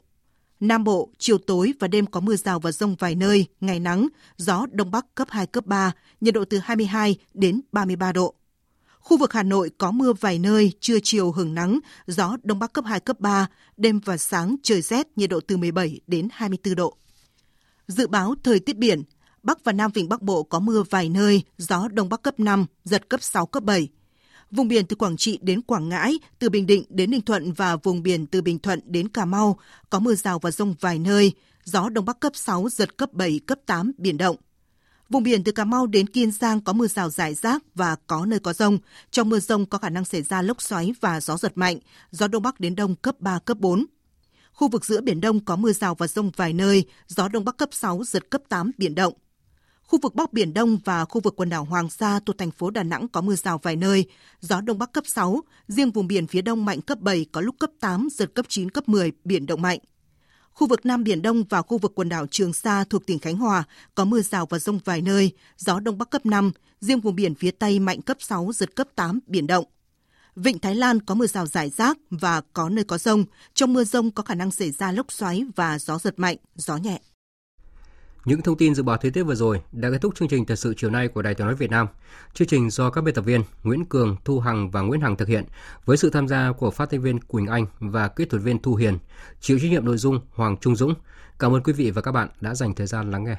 [0.60, 4.08] Nam Bộ, chiều tối và đêm có mưa rào và rông vài nơi, ngày nắng,
[4.38, 8.36] gió Đông Bắc cấp 2, cấp 3, nhiệt độ từ 22 đến 33 độ.
[9.10, 12.74] Khu vực Hà Nội có mưa vài nơi, trưa chiều hưởng nắng, gió Đông Bắc
[12.74, 13.48] cấp 2, cấp 3,
[13.78, 16.98] đêm và sáng trời rét, nhiệt độ từ 17 đến 24 độ.
[17.88, 19.04] Dự báo thời tiết biển,
[19.44, 22.66] Bắc và Nam Vịnh Bắc Bộ có mưa vài nơi, gió Đông Bắc cấp 5,
[22.84, 23.88] giật cấp 6, cấp 7.
[24.52, 27.76] Vùng biển từ Quảng Trị đến Quảng Ngãi, từ Bình Định đến Ninh Thuận và
[27.76, 31.34] vùng biển từ Bình Thuận đến Cà Mau có mưa rào và rông vài nơi,
[31.64, 34.36] gió Đông Bắc cấp 6, giật cấp 7, cấp 8, biển động.
[35.10, 38.26] Vùng biển từ Cà Mau đến Kiên Giang có mưa rào rải rác và có
[38.26, 38.78] nơi có rông.
[39.12, 41.80] Trong mưa rông có khả năng xảy ra lốc xoáy và gió giật mạnh,
[42.12, 43.86] gió Đông Bắc đến Đông cấp 3, cấp 4.
[44.54, 47.58] Khu vực giữa Biển Đông có mưa rào và rông vài nơi, gió Đông Bắc
[47.58, 49.14] cấp 6, giật cấp 8, biển động.
[49.84, 52.70] Khu vực Bắc Biển Đông và khu vực quần đảo Hoàng Sa thuộc thành phố
[52.70, 54.06] Đà Nẵng có mưa rào vài nơi,
[54.40, 57.56] gió Đông Bắc cấp 6, riêng vùng biển phía Đông mạnh cấp 7, có lúc
[57.60, 59.80] cấp 8, giật cấp 9, cấp 10, biển động mạnh.
[60.54, 63.38] Khu vực Nam Biển Đông và khu vực quần đảo Trường Sa thuộc tỉnh Khánh
[63.38, 63.64] Hòa
[63.96, 67.36] có mưa rào và rông vài nơi, gió Đông Bắc cấp 5, riêng vùng biển
[67.36, 69.66] phía Tây mạnh cấp 6, giật cấp 8, biển động.
[70.36, 73.26] Vịnh Thái Lan có mưa rào rải rác và có nơi có rông.
[73.54, 76.78] Trong mưa rông có khả năng xảy ra lốc xoáy và gió giật mạnh, gió
[76.78, 77.00] nhẹ.
[78.26, 80.58] Những thông tin dự báo thời tiết vừa rồi đã kết thúc chương trình thời
[80.58, 81.88] sự chiều nay của Đài Tiếng nói Việt Nam.
[82.34, 85.28] Chương trình do các biên tập viên Nguyễn Cường, Thu Hằng và Nguyễn Hằng thực
[85.28, 85.46] hiện
[85.86, 88.76] với sự tham gia của phát thanh viên Quỳnh Anh và kỹ thuật viên Thu
[88.76, 88.98] Hiền,
[89.40, 90.94] chịu trách nhiệm nội dung Hoàng Trung Dũng.
[91.40, 93.36] Cảm ơn quý vị và các bạn đã dành thời gian lắng nghe.